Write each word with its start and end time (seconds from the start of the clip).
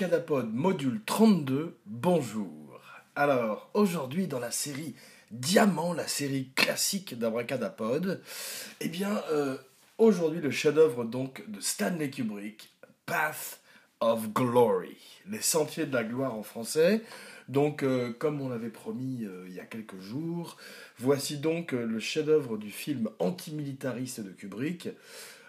Abracadapod 0.00 0.54
module 0.54 1.02
32, 1.04 1.76
bonjour. 1.84 2.80
Alors, 3.14 3.70
aujourd'hui 3.74 4.28
dans 4.28 4.38
la 4.38 4.50
série 4.50 4.94
Diamant, 5.30 5.92
la 5.92 6.08
série 6.08 6.52
classique 6.54 7.18
d'Abracadapod, 7.18 8.22
eh 8.80 8.88
bien, 8.88 9.22
euh, 9.30 9.58
aujourd'hui 9.98 10.40
le 10.40 10.50
chef-d'œuvre 10.50 11.04
donc 11.04 11.44
de 11.50 11.60
Stanley 11.60 12.08
Kubrick, 12.08 12.72
Path 13.04 13.60
of 14.00 14.32
Glory, 14.32 14.96
les 15.28 15.42
sentiers 15.42 15.84
de 15.84 15.92
la 15.92 16.04
gloire 16.04 16.34
en 16.34 16.42
français. 16.42 17.02
Donc, 17.48 17.82
euh, 17.82 18.14
comme 18.18 18.40
on 18.40 18.48
l'avait 18.48 18.70
promis 18.70 19.26
euh, 19.26 19.44
il 19.48 19.54
y 19.54 19.60
a 19.60 19.66
quelques 19.66 20.00
jours, 20.00 20.56
voici 20.98 21.36
donc 21.36 21.72
le 21.72 22.00
chef-d'œuvre 22.00 22.56
du 22.56 22.70
film 22.70 23.10
antimilitariste 23.18 24.20
de 24.20 24.30
Kubrick 24.30 24.88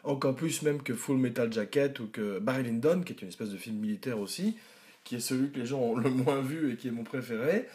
encore 0.04 0.36
plus 0.36 0.62
même 0.62 0.82
que 0.82 0.94
Full 0.94 1.18
Metal 1.18 1.52
Jacket 1.52 2.00
ou 2.00 2.08
que 2.08 2.40
Barry 2.40 2.64
Lyndon, 2.64 3.02
qui 3.02 3.14
est 3.14 3.22
une 3.22 3.28
espèce 3.28 3.50
de 3.50 3.58
film 3.58 3.78
militaire 3.78 4.20
aussi, 4.20 4.58
qui 5.04 5.16
est 5.16 5.20
celui 5.20 5.52
que 5.52 5.60
les 5.60 5.66
gens 5.66 5.80
ont 5.80 5.96
le 5.96 6.10
moins 6.10 6.42
vu 6.42 6.74
et 6.74 6.78
qui 6.78 6.88
est 6.88 6.92
mon 6.92 7.04
préféré. 7.04 7.68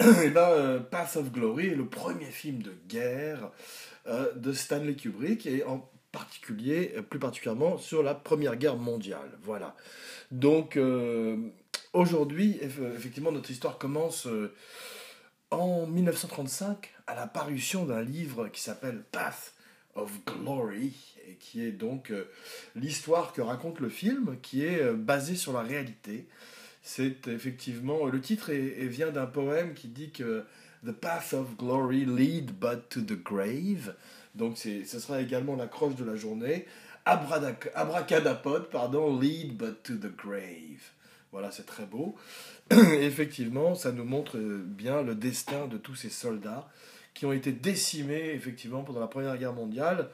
et 0.00 0.30
là, 0.34 0.50
euh, 0.50 0.80
Path 0.80 1.16
of 1.16 1.32
Glory 1.32 1.68
est 1.68 1.74
le 1.74 1.86
premier 1.86 2.26
film 2.26 2.62
de 2.62 2.72
guerre 2.88 3.50
euh, 4.06 4.32
de 4.34 4.52
Stanley 4.52 4.94
Kubrick, 4.94 5.46
et 5.46 5.64
en 5.64 5.88
particulier, 6.12 6.94
euh, 6.96 7.02
plus 7.02 7.18
particulièrement, 7.18 7.78
sur 7.78 8.02
la 8.02 8.14
Première 8.14 8.56
Guerre 8.56 8.76
mondiale. 8.76 9.30
Voilà. 9.42 9.74
Donc, 10.30 10.78
aujourd'hui, 11.94 12.58
effectivement, 12.60 13.32
notre 13.32 13.50
histoire 13.50 13.78
commence 13.78 14.28
en 15.50 15.86
1935 15.86 16.92
à 17.06 17.14
la 17.14 17.26
parution 17.26 17.86
d'un 17.86 18.02
livre 18.02 18.48
qui 18.48 18.60
s'appelle 18.60 19.02
Path 19.10 19.54
of 19.94 20.12
Glory, 20.26 20.92
et 21.28 21.34
qui 21.34 21.64
est 21.64 21.72
donc 21.72 22.10
euh, 22.10 22.24
l'histoire 22.74 23.32
que 23.32 23.40
raconte 23.40 23.80
le 23.80 23.88
film, 23.88 24.36
qui 24.42 24.64
est 24.64 24.80
euh, 24.80 24.94
basée 24.94 25.36
sur 25.36 25.52
la 25.52 25.60
réalité. 25.60 26.26
C'est 26.82 27.28
effectivement, 27.28 28.06
le 28.06 28.20
titre 28.20 28.52
vient 28.52 29.10
d'un 29.10 29.26
poème 29.26 29.74
qui 29.74 29.88
dit 29.88 30.10
que 30.10 30.44
The 30.86 30.92
path 30.92 31.34
of 31.34 31.56
glory 31.56 32.04
lead 32.04 32.52
but 32.52 32.88
to 32.88 33.00
the 33.00 33.20
grave. 33.20 33.94
Donc 34.34 34.56
ce 34.56 34.84
sera 34.84 35.20
également 35.20 35.56
l'accroche 35.56 35.96
de 35.96 36.04
la 36.04 36.16
journée. 36.16 36.66
Abracadapod, 37.04 38.70
pardon, 38.70 39.18
lead 39.18 39.56
but 39.56 39.82
to 39.82 39.94
the 39.96 40.14
grave. 40.14 40.92
Voilà, 41.32 41.50
c'est 41.50 41.66
très 41.66 41.84
beau. 41.84 42.16
effectivement, 42.70 43.74
ça 43.74 43.92
nous 43.92 44.04
montre 44.04 44.38
bien 44.38 45.02
le 45.02 45.14
destin 45.14 45.66
de 45.66 45.76
tous 45.76 45.94
ces 45.94 46.10
soldats 46.10 46.68
qui 47.14 47.26
ont 47.26 47.32
été 47.32 47.52
décimés 47.52 48.30
effectivement 48.34 48.82
pendant 48.82 49.00
la 49.00 49.08
Première 49.08 49.36
Guerre 49.36 49.52
mondiale. 49.52 50.08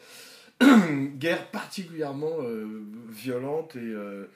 Guerre 1.18 1.50
particulièrement 1.50 2.36
euh, 2.40 2.84
violente 3.08 3.76
et, 3.76 3.80
euh, 3.80 4.26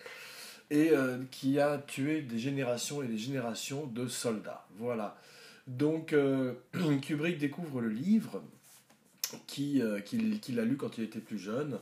et 0.70 0.90
euh, 0.90 1.18
qui 1.30 1.60
a 1.60 1.78
tué 1.78 2.22
des 2.22 2.38
générations 2.38 3.02
et 3.02 3.06
des 3.06 3.18
générations 3.18 3.86
de 3.86 4.06
soldats. 4.06 4.66
Voilà. 4.78 5.16
Donc 5.66 6.14
Kubrick 7.02 7.38
découvre 7.38 7.80
le 7.80 7.88
livre 7.88 8.42
qu'il 9.46 9.82
a 9.82 10.64
lu 10.64 10.76
quand 10.76 10.98
il 10.98 11.04
était 11.04 11.20
plus 11.20 11.38
jeune. 11.38 11.78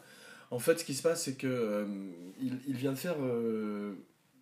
En 0.51 0.59
fait, 0.59 0.79
ce 0.79 0.85
qui 0.85 0.95
se 0.95 1.03
passe, 1.03 1.25
c'est 1.25 1.35
que 1.35 1.87
il, 2.41 2.75
vient 2.75 2.93
de 2.93 2.97
faire 2.97 3.17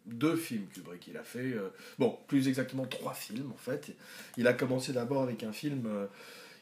deux 0.07 0.37
films 0.37 0.67
Kubrick. 0.73 1.07
Il 1.09 1.17
a 1.19 1.23
fait, 1.23 1.55
bon, 1.99 2.19
plus 2.27 2.49
exactement 2.49 2.87
trois 2.87 3.13
films 3.13 3.53
en 3.53 3.59
fait. 3.59 3.95
Il 4.39 4.47
a 4.47 4.55
commencé 4.55 4.95
d'abord 4.95 5.23
avec 5.23 5.43
un 5.43 5.53
film 5.53 5.89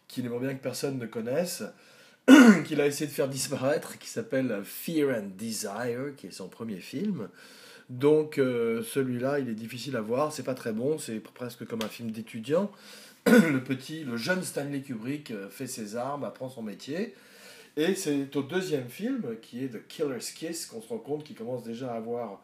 qu'il 0.09 0.27
aimerait 0.27 0.41
bien 0.41 0.55
que 0.55 0.63
personne 0.63 0.99
ne 0.99 1.07
connaisse, 1.07 1.63
qu'il 2.65 2.81
a 2.81 2.87
essayé 2.87 3.07
de 3.07 3.13
faire 3.13 3.29
disparaître, 3.29 3.99
qui 3.99 4.09
s'appelle 4.09 4.63
Fear 4.65 5.17
and 5.17 5.31
Desire, 5.37 6.15
qui 6.17 6.29
est 6.29 6.33
son 6.33 6.49
premier 6.49 6.79
film. 6.79 7.29
Donc 7.91 8.39
euh, 8.39 8.83
celui-là, 8.83 9.39
il 9.41 9.49
est 9.49 9.55
difficile 9.55 9.97
à 9.97 10.01
voir, 10.01 10.33
c'est 10.33 10.45
pas 10.45 10.55
très 10.55 10.73
bon, 10.73 10.99
c'est 10.99 11.21
presque 11.21 11.67
comme 11.67 11.83
un 11.83 11.89
film 11.89 12.11
d'étudiant. 12.11 12.71
le 13.27 13.59
petit, 13.63 14.05
le 14.05 14.17
jeune 14.17 14.43
Stanley 14.43 14.81
Kubrick 14.81 15.33
fait 15.51 15.67
ses 15.67 15.97
armes, 15.97 16.25
apprend 16.25 16.49
son 16.49 16.63
métier. 16.63 17.15
Et 17.77 17.95
c'est 17.95 18.35
au 18.37 18.43
deuxième 18.43 18.89
film, 18.89 19.37
qui 19.41 19.65
est 19.65 19.69
The 19.69 19.87
Killer's 19.89 20.31
Kiss, 20.33 20.67
qu'on 20.67 20.83
se 20.83 20.89
rend 20.89 20.99
compte 20.99 21.25
qu'il 21.25 21.37
commence 21.37 21.63
déjà 21.63 21.93
à 21.93 21.97
avoir 21.97 22.43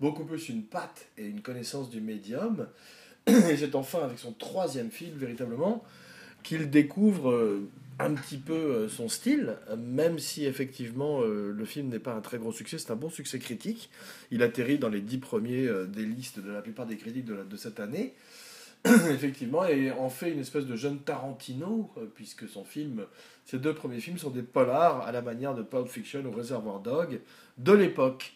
beaucoup 0.00 0.24
plus 0.24 0.48
une 0.48 0.62
patte 0.62 1.06
et 1.18 1.26
une 1.26 1.42
connaissance 1.42 1.90
du 1.90 2.00
médium. 2.00 2.66
Et 3.26 3.56
c'est 3.56 3.74
enfin 3.74 4.00
avec 4.02 4.18
son 4.18 4.32
troisième 4.32 4.90
film, 4.90 5.16
véritablement, 5.18 5.84
qu'il 6.42 6.70
découvre 6.70 7.30
euh, 7.30 7.68
un 8.04 8.14
petit 8.14 8.38
peu 8.38 8.54
euh, 8.54 8.88
son 8.88 9.08
style, 9.08 9.56
même 9.78 10.18
si 10.18 10.46
effectivement 10.46 11.20
euh, 11.22 11.52
le 11.52 11.64
film 11.64 11.88
n'est 11.88 11.98
pas 11.98 12.14
un 12.14 12.20
très 12.20 12.38
gros 12.38 12.52
succès, 12.52 12.78
c'est 12.78 12.90
un 12.90 12.96
bon 12.96 13.10
succès 13.10 13.38
critique. 13.38 13.90
Il 14.30 14.42
atterrit 14.42 14.78
dans 14.78 14.88
les 14.88 15.00
dix 15.00 15.18
premiers 15.18 15.68
des 15.88 16.04
listes 16.04 16.40
de 16.40 16.50
la 16.50 16.62
plupart 16.62 16.86
des 16.86 16.96
critiques 16.96 17.26
de, 17.26 17.56
cette 17.56 17.80
année. 17.80 18.14
effectivement, 18.84 19.66
et 19.66 19.90
en 19.90 20.08
fait 20.08 20.32
une 20.32 20.38
espèce 20.38 20.64
de 20.64 20.74
jeune 20.74 21.00
Tarantino, 21.00 21.92
puisque 22.14 22.48
son 22.48 22.64
film, 22.64 23.04
ses 23.44 23.58
deux 23.58 23.74
premiers 23.74 24.00
films 24.00 24.16
sont 24.16 24.30
des 24.30 24.42
polars 24.42 25.02
à 25.02 25.12
la 25.12 25.20
manière 25.20 25.54
de 25.54 25.62
Pulp 25.62 25.86
Fiction 25.86 26.24
ou 26.24 26.30
Reservoir 26.30 26.80
Dog 26.80 27.20
de 27.58 27.72
l'époque. 27.72 28.32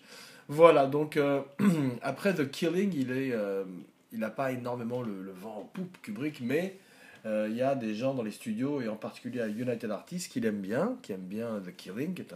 Voilà, 0.49 0.87
donc 0.87 1.17
euh, 1.17 1.41
après 2.03 2.35
The 2.35 2.51
Killing, 2.51 2.93
il 2.95 3.09
euh, 3.11 3.65
n'a 4.13 4.31
pas 4.31 4.53
énormément 4.53 5.03
le, 5.03 5.33
vent 5.33 5.59
en 5.61 5.65
poupe 5.65 5.97
Kubrick, 6.03 6.41
mais 6.43 6.77
euh, 6.77 6.84
il 7.25 7.57
y 7.57 7.63
a 7.63 7.75
des 7.75 7.95
gens 7.95 8.15
dans 8.15 8.23
les 8.23 8.31
studios 8.31 8.81
et 8.83 8.89
en 8.89 8.97
particulier 8.97 9.41
à 9.41 9.49
United 9.49 9.91
Artists 9.91 10.31
qui 10.31 10.41
l'aiment 10.41 10.61
bien, 10.61 10.97
qui 11.03 11.13
aiment 11.13 11.21
bien 11.21 11.61
The 11.65 11.75
Killing, 11.75 12.15
qui 12.15 12.23
est 12.23 12.35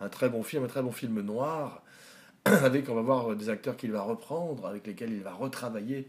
un, 0.00 0.08
très 0.08 0.28
bon 0.28 0.42
film, 0.42 0.64
un 0.64 0.68
très 0.68 0.82
bon 0.82 0.90
film 0.90 1.20
noir, 1.20 1.82
avec 2.44 2.88
on 2.88 2.94
va 2.94 3.02
voir 3.02 3.36
des 3.36 3.48
acteurs 3.48 3.76
qu'il 3.76 3.92
va 3.92 4.02
reprendre, 4.02 4.66
avec 4.66 4.86
lesquels 4.86 5.12
il 5.12 5.22
va 5.22 5.32
retravailler, 5.32 6.08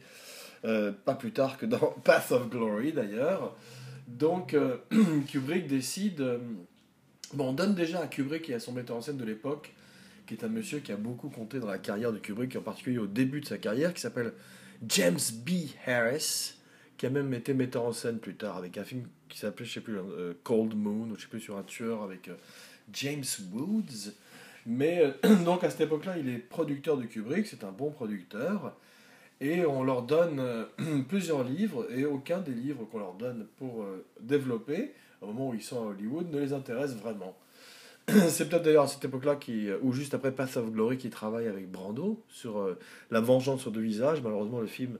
pas 0.64 1.16
plus 1.16 1.32
tard 1.32 1.58
que 1.58 1.66
dans 1.66 1.78
Path 2.04 2.32
of 2.32 2.50
Glory 2.50 2.92
d'ailleurs. 2.92 3.56
Donc 4.08 4.56
Kubrick 5.28 5.68
décide, 5.68 6.40
bon, 7.34 7.50
on 7.50 7.54
donne 7.54 7.76
déjà 7.76 8.00
à 8.02 8.08
Kubrick 8.08 8.50
et 8.50 8.56
à 8.56 8.60
son 8.60 8.72
metteur 8.72 8.98
en 8.98 9.02
scène 9.02 9.18
de 9.18 9.26
l'époque 9.26 9.74
qui 10.28 10.34
est 10.34 10.44
un 10.44 10.50
monsieur 10.50 10.80
qui 10.80 10.92
a 10.92 10.98
beaucoup 10.98 11.30
compté 11.30 11.60
dans 11.60 11.68
la 11.68 11.80
carrière 11.80 12.12
de 12.12 12.20
Kubrick, 12.20 12.56
en 12.56 12.62
particulier 12.62 13.00
au 13.00 13.08
début 13.08 13.42
de 13.42 13.46
sa 13.46 13.58
carrière, 13.58 13.94
qui 13.94 14.02
s'appelle 14.02 14.34
James 14.88 15.18
B. 15.46 15.52
Harris, 15.88 16.56
qui 16.97 17.06
a 17.06 17.09
même 17.09 17.34
été 17.34 17.53
metteur 17.53 17.84
en 17.84 17.94
scène 17.94 18.19
plus 18.19 18.35
tard 18.35 18.58
avec 18.58 18.78
un 18.78 18.84
film 18.84 19.03
qui 19.30 19.38
s'appelait, 19.38 19.66
je 19.66 19.74
sais 19.74 19.81
plus, 19.81 19.97
euh, 19.97 20.34
Cold 20.44 20.75
Moon, 20.75 21.09
ou 21.12 21.16
je 21.16 21.22
sais 21.22 21.28
plus, 21.28 21.40
sur 21.40 21.58
un 21.58 21.63
tueur 21.63 22.02
avec 22.02 22.28
euh, 22.28 22.35
James 22.94 23.24
Woods. 23.53 24.13
Mais 24.66 25.16
euh, 25.24 25.36
donc 25.46 25.63
à 25.63 25.69
cette 25.69 25.81
époque-là, 25.81 26.18
il 26.18 26.28
est 26.30 26.40
producteur 26.40 26.97
de 26.97 27.03
Kubrick, 27.03 27.46
c'est 27.46 27.63
un 27.63 27.72
bon 27.72 27.91
producteur. 27.91 28.75
Et 29.39 29.63
on 29.66 29.83
leur 29.83 30.01
donne 30.01 30.42
plusieurs 31.07 31.44
livres, 31.44 31.88
et 31.92 32.06
aucun 32.06 32.39
des 32.39 32.54
livres 32.54 32.86
qu'on 32.86 33.00
leur 33.00 33.13
donne 33.13 33.45
pour 33.57 33.86
développer, 34.19 34.94
au 35.22 35.27
moment 35.27 35.50
où 35.50 35.54
ils 35.54 35.62
sont 35.62 35.83
à 35.83 35.92
Hollywood, 35.92 36.31
ne 36.31 36.39
les 36.39 36.54
intéresse 36.54 36.95
vraiment. 36.95 37.38
c'est 38.07 38.50
peut-être 38.50 38.63
d'ailleurs 38.63 38.86
à 38.86 38.88
cette 38.88 39.06
époque-là, 39.06 39.36
qui, 39.36 39.68
ou 39.83 39.94
juste 39.94 40.16
après 40.16 40.31
Path 40.31 40.57
of 40.57 40.72
Glory, 40.72 40.98
qui 40.98 41.12
travaille 41.12 41.48
avec 41.48 41.69
Brando 41.69 42.24
sur 42.30 42.75
La 43.12 43.22
vengeance 43.22 43.62
sur 43.62 43.72
deux 43.72 43.81
visages. 43.81 44.24
Malheureusement, 44.24 44.60
le 44.60 44.66
film 44.66 44.98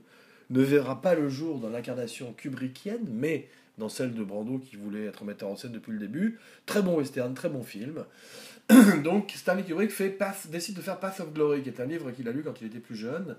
ne 0.50 0.62
verra 0.62 1.00
pas 1.00 1.14
le 1.14 1.28
jour 1.28 1.58
dans 1.58 1.68
l'incarnation 1.68 2.32
kubrickienne, 2.32 3.06
mais 3.10 3.48
dans 3.78 3.88
celle 3.88 4.12
de 4.12 4.24
Brando 4.24 4.58
qui 4.58 4.76
voulait 4.76 5.06
être 5.06 5.24
metteur 5.24 5.48
en 5.48 5.56
scène 5.56 5.72
depuis 5.72 5.92
le 5.92 5.98
début. 5.98 6.38
Très 6.66 6.82
bon 6.82 6.96
western, 6.96 7.32
très 7.34 7.48
bon 7.48 7.62
film. 7.62 8.04
Donc 9.04 9.32
Stanley 9.34 9.62
Kubrick 9.62 9.90
fait 9.90 10.18
décide 10.50 10.76
de 10.76 10.82
faire 10.82 10.98
Path 10.98 11.20
of 11.20 11.32
Glory, 11.32 11.62
qui 11.62 11.68
est 11.68 11.80
un 11.80 11.86
livre 11.86 12.10
qu'il 12.10 12.28
a 12.28 12.32
lu 12.32 12.42
quand 12.42 12.60
il 12.60 12.66
était 12.66 12.80
plus 12.80 12.96
jeune, 12.96 13.36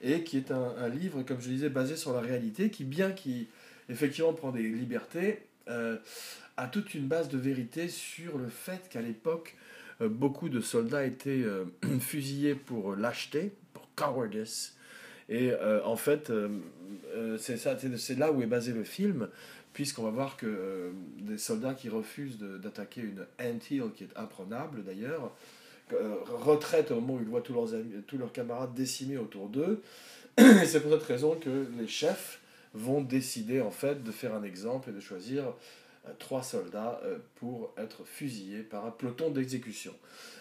et 0.00 0.22
qui 0.22 0.38
est 0.38 0.50
un, 0.50 0.88
livre, 0.88 1.22
comme 1.22 1.40
je 1.40 1.48
disais, 1.48 1.68
basé 1.68 1.96
sur 1.96 2.14
la 2.14 2.20
réalité, 2.20 2.70
qui, 2.70 2.84
bien 2.84 3.10
qu'il 3.12 3.46
effectivement 3.88 4.32
prend 4.32 4.52
des 4.52 4.62
libertés, 4.62 5.40
euh, 5.68 5.98
a 6.56 6.66
toute 6.66 6.94
une 6.94 7.06
base 7.06 7.28
de 7.28 7.38
vérité 7.38 7.88
sur 7.88 8.38
le 8.38 8.48
fait 8.48 8.88
qu'à 8.88 9.02
l'époque, 9.02 9.56
euh, 10.00 10.08
beaucoup 10.08 10.48
de 10.48 10.60
soldats 10.60 11.04
étaient 11.04 11.42
euh, 11.42 11.64
fusillés 12.00 12.54
pour 12.54 12.96
lâcheté, 12.96 13.52
pour 13.74 13.88
cowardice. 13.94 14.76
Et 15.30 15.50
euh, 15.52 15.82
en 15.84 15.96
fait, 15.96 16.30
c'est 17.38 17.56
ça, 17.56 17.76
c'est 17.96 18.18
là 18.18 18.32
où 18.32 18.42
est 18.42 18.46
basé 18.46 18.72
le 18.72 18.84
film, 18.84 19.28
puisqu'on 19.72 20.02
va 20.02 20.10
voir 20.10 20.36
que 20.36 20.92
des 21.20 21.38
soldats 21.38 21.74
qui 21.74 21.88
refusent 21.88 22.38
d'attaquer 22.38 23.00
une 23.00 23.22
ant 23.40 23.58
hill, 23.70 23.84
qui 23.94 24.04
est 24.04 24.16
imprenable 24.16 24.84
d'ailleurs, 24.84 25.32
retraitent 26.44 26.90
au 26.90 26.96
moment 26.96 27.14
où 27.14 27.20
ils 27.20 27.28
voient 27.28 27.40
tous 27.40 27.54
leurs, 27.54 27.74
amis, 27.74 27.94
tous 28.06 28.18
leurs 28.18 28.32
camarades 28.32 28.74
décimés 28.74 29.16
autour 29.16 29.48
d'eux. 29.48 29.82
Et 30.38 30.66
c'est 30.66 30.80
pour 30.80 30.92
cette 30.92 31.02
raison 31.02 31.36
que 31.36 31.66
les 31.78 31.88
chefs 31.88 32.40
vont 32.74 33.00
décider 33.00 33.60
en 33.60 33.70
fait 33.70 34.02
de 34.02 34.12
faire 34.12 34.34
un 34.34 34.42
exemple 34.42 34.90
et 34.90 34.92
de 34.92 35.00
choisir 35.00 35.44
euh, 36.06 36.12
trois 36.18 36.42
soldats 36.42 37.00
euh, 37.04 37.18
pour 37.36 37.72
être 37.76 38.04
fusillés 38.04 38.62
par 38.62 38.86
un 38.86 38.90
peloton 38.90 39.30
d'exécution. 39.30 39.92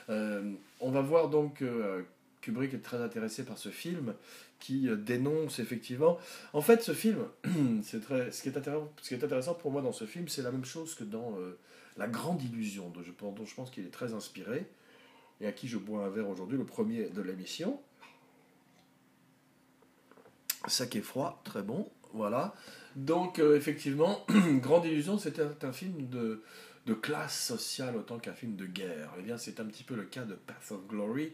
Euh, 0.09 0.51
on 0.79 0.91
va 0.91 1.01
voir 1.01 1.29
donc 1.29 1.55
que 1.55 2.05
Kubrick 2.41 2.73
est 2.73 2.83
très 2.83 3.01
intéressé 3.01 3.43
par 3.43 3.57
ce 3.57 3.69
film 3.69 4.13
qui 4.59 4.89
dénonce 4.97 5.59
effectivement. 5.59 6.17
En 6.53 6.61
fait, 6.61 6.83
ce 6.83 6.93
film, 6.93 7.25
c'est 7.83 8.01
très, 8.01 8.31
ce, 8.31 8.41
qui 8.41 8.49
est 8.49 8.57
intéressant, 8.57 8.91
ce 9.01 9.07
qui 9.09 9.13
est 9.15 9.23
intéressant 9.23 9.53
pour 9.53 9.71
moi 9.71 9.81
dans 9.81 9.91
ce 9.91 10.05
film, 10.05 10.27
c'est 10.27 10.41
la 10.41 10.51
même 10.51 10.65
chose 10.65 10.95
que 10.95 11.03
dans 11.03 11.37
La 11.97 12.07
Grande 12.07 12.41
Illusion, 12.43 12.89
dont 12.89 13.01
je, 13.01 13.55
pense 13.55 13.71
qu'il 13.71 13.85
est 13.85 13.91
très 13.91 14.13
inspiré, 14.13 14.65
et 15.41 15.47
à 15.47 15.51
qui 15.51 15.67
je 15.67 15.77
bois 15.77 16.05
un 16.05 16.09
verre 16.09 16.29
aujourd'hui, 16.29 16.57
le 16.57 16.65
premier 16.65 17.09
de 17.09 17.21
l'émission. 17.21 17.79
Est 20.67 21.01
froid, 21.01 21.41
très 21.45 21.63
bon, 21.63 21.89
voilà. 22.13 22.53
Donc, 22.95 23.39
euh, 23.39 23.55
effectivement, 23.55 24.25
Grande 24.61 24.85
Illusion, 24.85 25.17
c'était 25.17 25.43
un, 25.61 25.71
film 25.71 26.09
de, 26.09 26.43
de 26.85 26.93
classe 26.93 27.39
sociale 27.45 27.95
autant 27.95 28.19
qu'un 28.19 28.33
film 28.33 28.55
de 28.55 28.65
guerre. 28.65 29.13
Eh 29.17 29.21
bien, 29.21 29.37
c'est 29.37 29.59
un 29.59 29.65
petit 29.65 29.83
peu 29.83 29.95
le 29.95 30.03
cas 30.03 30.23
de 30.23 30.35
Path 30.35 30.71
of 30.71 30.87
Glory, 30.87 31.31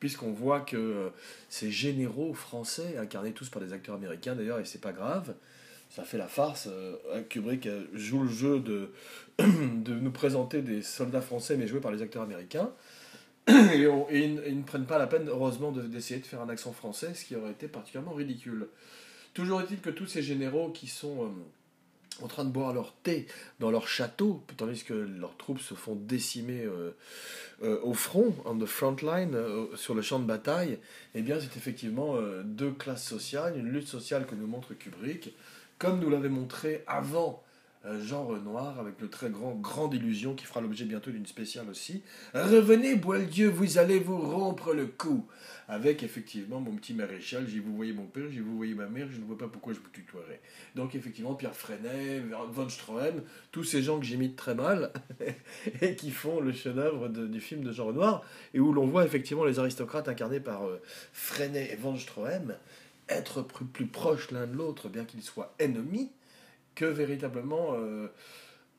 puisqu'on 0.00 0.32
voit 0.32 0.60
que 0.60 0.76
euh, 0.76 1.08
ces 1.48 1.70
généraux 1.70 2.34
français, 2.34 2.96
incarnés 2.98 3.32
tous 3.32 3.48
par 3.48 3.62
des 3.62 3.72
acteurs 3.72 3.94
américains 3.94 4.34
d'ailleurs, 4.34 4.58
et 4.58 4.64
c'est 4.64 4.80
pas 4.80 4.92
grave, 4.92 5.34
ça 5.90 6.04
fait 6.04 6.18
la 6.18 6.28
farce. 6.28 6.68
Euh, 6.70 7.22
Kubrick 7.28 7.68
joue 7.94 8.22
le 8.22 8.28
jeu 8.28 8.60
de, 9.38 9.94
nous 9.94 10.10
présenter 10.10 10.62
des 10.62 10.82
soldats 10.82 11.20
français, 11.20 11.56
mais 11.56 11.66
joués 11.66 11.80
par 11.80 11.92
les 11.92 12.02
acteurs 12.02 12.22
américains. 12.22 12.70
Et, 13.48 13.86
ils, 14.12 14.58
ne 14.58 14.62
prennent 14.62 14.86
pas 14.86 14.98
la 14.98 15.06
peine, 15.06 15.28
heureusement, 15.28 15.70
d'essayer 15.70 16.20
de, 16.20 16.26
faire 16.26 16.40
un 16.40 16.48
accent 16.48 16.72
français, 16.72 17.14
ce 17.14 17.24
qui 17.24 17.36
aurait 17.36 17.52
été 17.52 17.68
particulièrement 17.68 18.14
ridicule. 18.14 18.68
Toujours 19.34 19.60
est-il 19.60 19.80
que 19.80 19.90
tous 19.90 20.06
ces 20.06 20.22
généraux 20.22 20.70
qui 20.70 20.86
sont 20.86 21.24
euh, 21.24 21.28
en 22.22 22.28
train 22.28 22.44
de 22.44 22.50
boire 22.50 22.72
leur 22.72 22.94
thé 23.02 23.26
dans 23.60 23.70
leur 23.70 23.88
château, 23.88 24.42
tandis 24.56 24.84
que 24.84 24.94
leurs 24.94 25.36
troupes 25.36 25.60
se 25.60 25.74
font 25.74 25.94
décimer 25.94 26.64
euh, 26.64 26.96
euh, 27.62 27.80
au 27.82 27.94
front, 27.94 28.34
on 28.44 28.58
the 28.58 28.66
front 28.66 28.96
line, 29.02 29.36
sur 29.74 29.94
le 29.94 30.02
champ 30.02 30.18
de 30.18 30.24
bataille, 30.24 30.78
eh 31.14 31.22
bien 31.22 31.38
c'est 31.40 31.56
effectivement 31.56 32.16
deux 32.44 32.72
classes 32.72 33.04
sociales, 33.04 33.58
une 33.58 33.68
lutte 33.68 33.88
sociale 33.88 34.26
que 34.26 34.34
nous 34.34 34.46
montre 34.46 34.74
Kubrick, 34.74 35.34
comme 35.78 36.00
nous 36.00 36.10
l'avait 36.10 36.28
montré 36.28 36.82
avant 36.86 37.42
Jean 38.00 38.24
Renoir 38.24 38.78
avec 38.80 39.00
le 39.00 39.08
très 39.08 39.30
grand 39.30 39.54
Grande 39.54 39.94
Illusion 39.94 40.34
qui 40.34 40.44
fera 40.44 40.60
l'objet 40.60 40.84
bientôt 40.84 41.10
d'une 41.10 41.26
spéciale 41.26 41.68
aussi. 41.68 42.02
Revenez, 42.34 42.96
Boieldieu, 42.96 43.48
vous 43.48 43.78
allez 43.78 43.98
vous 43.98 44.18
rompre 44.18 44.72
le 44.72 44.86
cou. 44.86 45.26
Avec 45.68 46.02
effectivement 46.02 46.60
mon 46.60 46.76
petit 46.76 46.94
maréchal, 46.94 47.46
j'y 47.48 47.58
vous 47.58 47.74
voyez 47.74 47.92
mon 47.92 48.06
père, 48.06 48.30
j'y 48.30 48.38
vous 48.38 48.56
voyez 48.56 48.74
ma 48.74 48.86
mère, 48.86 49.08
je 49.10 49.18
ne 49.18 49.24
vois 49.24 49.38
pas 49.38 49.48
pourquoi 49.48 49.72
je 49.72 49.80
vous 49.80 49.88
tutoierais. 49.92 50.40
Donc 50.74 50.94
effectivement, 50.94 51.34
Pierre 51.34 51.56
Freinet, 51.56 52.22
Von 52.52 52.68
Stroheim, 52.68 53.22
tous 53.50 53.64
ces 53.64 53.82
gens 53.82 53.98
que 53.98 54.06
j'imite 54.06 54.36
très 54.36 54.54
mal 54.54 54.92
et 55.80 55.96
qui 55.96 56.10
font 56.10 56.40
le 56.40 56.52
chef-d'œuvre 56.52 57.08
du 57.08 57.40
film 57.40 57.62
de 57.62 57.72
Jean 57.72 57.86
Renoir 57.86 58.22
et 58.54 58.60
où 58.60 58.72
l'on 58.72 58.86
voit 58.86 59.04
effectivement 59.04 59.44
les 59.44 59.58
aristocrates 59.58 60.08
incarnés 60.08 60.40
par 60.40 60.66
euh, 60.66 60.80
et 61.54 61.76
Von 61.76 61.96
Stroheim 61.96 62.54
être 63.08 63.42
plus 63.42 63.86
proches 63.86 64.30
l'un 64.30 64.46
de 64.46 64.56
l'autre, 64.56 64.88
bien 64.88 65.04
qu'ils 65.04 65.22
soient 65.22 65.54
ennemis 65.58 66.10
que 66.76 66.84
véritablement 66.84 67.74
euh, 67.74 68.06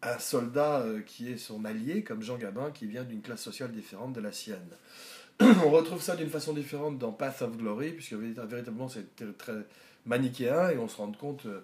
un 0.02 0.20
soldat 0.20 0.80
euh, 0.80 1.02
qui 1.02 1.30
est 1.30 1.38
son 1.38 1.66
allié, 1.66 2.04
comme 2.04 2.22
Jean 2.22 2.38
Gabin, 2.38 2.72
qui 2.72 2.86
vient 2.86 3.04
d'une 3.04 3.22
classe 3.22 3.42
sociale 3.42 3.74
différente 3.74 4.14
de 4.14 4.22
la 4.22 4.32
sienne. 4.32 4.70
On 5.42 5.70
retrouve 5.70 6.02
ça 6.02 6.16
d'une 6.16 6.30
façon 6.30 6.54
différente 6.54 6.98
dans 6.98 7.12
Path 7.12 7.42
of 7.42 7.58
Glory, 7.58 7.92
puisque 7.92 8.14
véritablement 8.14 8.88
c'est 8.88 9.38
très 9.38 9.66
manichéen, 10.06 10.70
et 10.70 10.78
on 10.78 10.88
se 10.88 10.96
rend 10.96 11.12
compte 11.12 11.46
euh, 11.48 11.60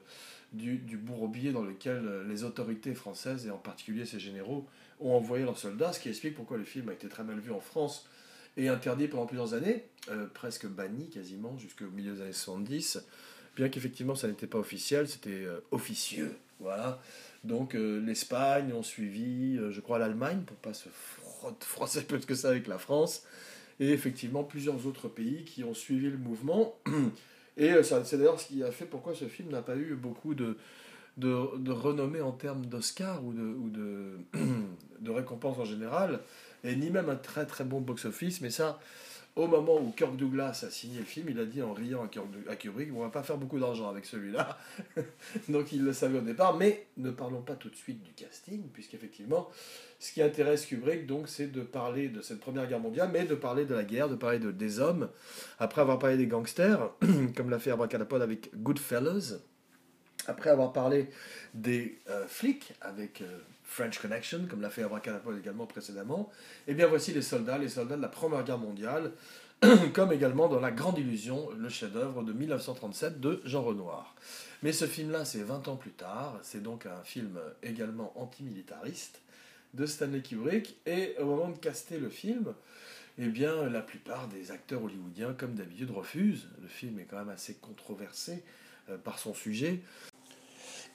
du, 0.51 0.77
du, 0.77 0.97
bourbier 0.97 1.53
dans 1.53 1.61
lequel 1.61 2.27
les 2.27 2.43
autorités 2.43 2.93
françaises, 2.93 3.47
et 3.47 3.51
en 3.51 3.57
particulier 3.57 4.05
ces 4.05 4.19
généraux, 4.19 4.67
ont 4.99 5.13
envoyé 5.13 5.45
leurs 5.45 5.57
soldats, 5.57 5.93
ce 5.93 5.99
qui 5.99 6.09
explique 6.09 6.35
pourquoi 6.35 6.57
le 6.57 6.65
film 6.65 6.89
a 6.89 6.93
été 6.93 7.07
très 7.07 7.23
mal 7.23 7.39
vu 7.39 7.51
en 7.51 7.61
France 7.61 8.07
et 8.57 8.67
interdit 8.67 9.07
pendant 9.07 9.25
plusieurs 9.25 9.53
années, 9.55 9.85
presque 10.35 10.67
banni 10.67 11.09
quasiment 11.09 11.57
jusqu'au 11.57 11.85
milieu 11.85 12.13
des 12.13 12.21
années 12.21 12.33
70 12.33 12.99
bien 13.55 13.69
qu'effectivement 13.69 14.15
ça 14.15 14.27
n'était 14.27 14.47
pas 14.47 14.57
officiel, 14.57 15.07
c'était 15.07 15.29
euh, 15.29 15.59
officieux. 15.71 16.35
Voilà. 16.59 16.99
Donc 17.43 17.75
euh, 17.75 17.99
l'Espagne 17.99 18.73
ont 18.73 18.83
suivi, 18.83 19.57
euh, 19.57 19.71
je 19.71 19.81
crois, 19.81 19.99
l'Allemagne, 19.99 20.41
pour 20.45 20.55
pas 20.57 20.73
se 20.73 20.89
froisser 21.59 22.03
plus 22.03 22.25
que 22.25 22.35
ça 22.35 22.49
avec 22.49 22.67
la 22.67 22.77
France, 22.77 23.23
et 23.79 23.91
effectivement 23.91 24.43
plusieurs 24.43 24.87
autres 24.87 25.07
pays 25.07 25.43
qui 25.43 25.63
ont 25.63 25.73
suivi 25.73 26.09
le 26.09 26.17
mouvement. 26.17 26.75
Et 27.55 27.71
c'est 27.83 28.17
d'ailleurs 28.17 28.39
ce 28.39 28.47
qui 28.47 28.63
a 28.63 28.71
fait 28.71 28.85
pourquoi 28.85 29.13
ce 29.13 29.25
film 29.25 29.49
n'a 29.49 29.61
pas 29.61 29.75
eu 29.75 29.93
beaucoup 29.93 30.33
de, 30.33 30.57
de, 31.17 31.55
de 31.59 31.71
renommée 31.71 32.21
en 32.21 32.31
termes 32.31 32.65
d'Oscar 32.65 33.23
ou, 33.23 33.31
de, 33.31 33.43
ou 33.43 33.69
de, 33.69 34.17
de 35.01 35.11
récompenses 35.11 35.59
en 35.59 35.65
général, 35.65 36.21
et 36.63 36.75
ni 36.75 36.89
même 36.89 37.09
un 37.09 37.15
très 37.15 37.45
très 37.45 37.63
bon 37.63 37.79
box-office, 37.79 38.41
mais 38.41 38.49
ça, 38.49 38.79
au 39.35 39.47
moment 39.47 39.81
où 39.81 39.91
Kirk 39.91 40.15
Douglas 40.15 40.63
a 40.67 40.69
signé 40.69 40.99
le 40.99 41.05
film, 41.05 41.27
il 41.29 41.39
a 41.39 41.45
dit 41.45 41.61
en 41.63 41.73
riant 41.73 42.07
à, 42.47 42.55
Kubrick 42.55 42.89
on 42.95 43.01
va 43.01 43.09
pas 43.09 43.23
faire 43.23 43.37
beaucoup 43.37 43.59
d'argent 43.59 43.89
avec 43.89 44.05
celui-là. 44.05 44.57
Donc 45.49 45.71
il 45.71 45.83
le 45.83 45.91
savait 45.91 46.19
au 46.19 46.21
départ, 46.21 46.55
mais 46.55 46.85
ne 46.97 47.09
parlons 47.09 47.41
pas 47.41 47.55
tout 47.55 47.69
de 47.69 47.75
suite 47.75 48.03
du 48.03 48.11
casting, 48.11 48.69
puisqu'effectivement, 48.71 49.49
ce 49.99 50.11
qui 50.11 50.21
intéresse 50.21 50.65
Kubrick, 50.65 51.07
donc, 51.07 51.29
c'est 51.29 51.47
de 51.47 51.61
parler 51.61 52.09
de 52.09 52.21
cette 52.21 52.39
Première 52.39 52.67
Guerre 52.67 52.79
mondiale, 52.79 53.09
mais 53.11 53.23
de 53.23 53.35
parler 53.35 53.65
de 53.65 53.73
la 53.73 53.83
guerre, 53.83 54.09
de 54.09 54.15
parler 54.15 54.37
de, 54.37 54.51
des 54.51 54.79
hommes, 54.79 55.09
après 55.59 55.81
avoir 55.81 55.97
parlé 55.97 56.17
des 56.17 56.27
gangsters, 56.27 56.91
comme 57.35 57.49
l'a 57.49 57.57
fait 57.57 57.71
Abracadapod 57.71 58.21
avec 58.21 58.51
Goodfellas, 58.55 59.39
après 60.27 60.49
avoir 60.49 60.73
parlé 60.73 61.09
des 61.53 61.99
euh, 62.09 62.27
flics 62.27 62.73
avec 62.81 63.21
euh, 63.21 63.39
French 63.73 63.97
Connection, 63.99 64.45
comme 64.47 64.61
l'a 64.61 64.69
fait 64.69 64.83
Abracadapod 64.83 65.35
également 65.37 65.65
précédemment, 65.65 66.29
et 66.67 66.71
eh 66.71 66.73
bien 66.75 66.85
voici 66.85 67.11
les 67.11 67.23
soldats, 67.23 67.57
les 67.57 67.69
soldats 67.69 67.95
de 67.95 68.01
la 68.01 68.07
Première 68.07 68.43
Guerre 68.43 68.59
mondiale, 68.59 69.11
comme 69.93 70.11
également 70.11 70.47
dans 70.47 70.59
La 70.59 70.69
Grande 70.69 70.99
Illusion, 70.99 71.49
le 71.57 71.69
chef-d'œuvre 71.69 72.21
de 72.21 72.33
1937 72.33 73.19
de 73.19 73.41
Jean 73.45 73.63
Renoir. 73.63 74.15
Mais 74.61 74.73
ce 74.73 74.85
film-là, 74.85 75.25
c'est 75.25 75.41
20 75.41 75.67
ans 75.69 75.75
plus 75.75 75.91
tard, 75.91 76.39
c'est 76.43 76.61
donc 76.61 76.85
un 76.85 77.03
film 77.03 77.39
également 77.63 78.13
antimilitariste 78.15 79.21
de 79.73 79.87
Stanley 79.87 80.21
Kubrick, 80.21 80.77
et 80.85 81.15
au 81.19 81.25
moment 81.25 81.49
de 81.49 81.57
caster 81.57 81.97
le 81.97 82.09
film, 82.09 82.53
eh 83.17 83.27
bien, 83.27 83.69
la 83.69 83.81
plupart 83.81 84.27
des 84.27 84.51
acteurs 84.51 84.83
hollywoodiens, 84.83 85.33
comme 85.33 85.55
d'habitude, 85.55 85.89
refusent. 85.89 86.47
Le 86.61 86.67
film 86.67 86.99
est 86.99 87.05
quand 87.05 87.17
même 87.17 87.29
assez 87.29 87.55
controversé 87.55 88.43
euh, 88.89 88.97
par 88.97 89.17
son 89.17 89.33
sujet. 89.33 89.81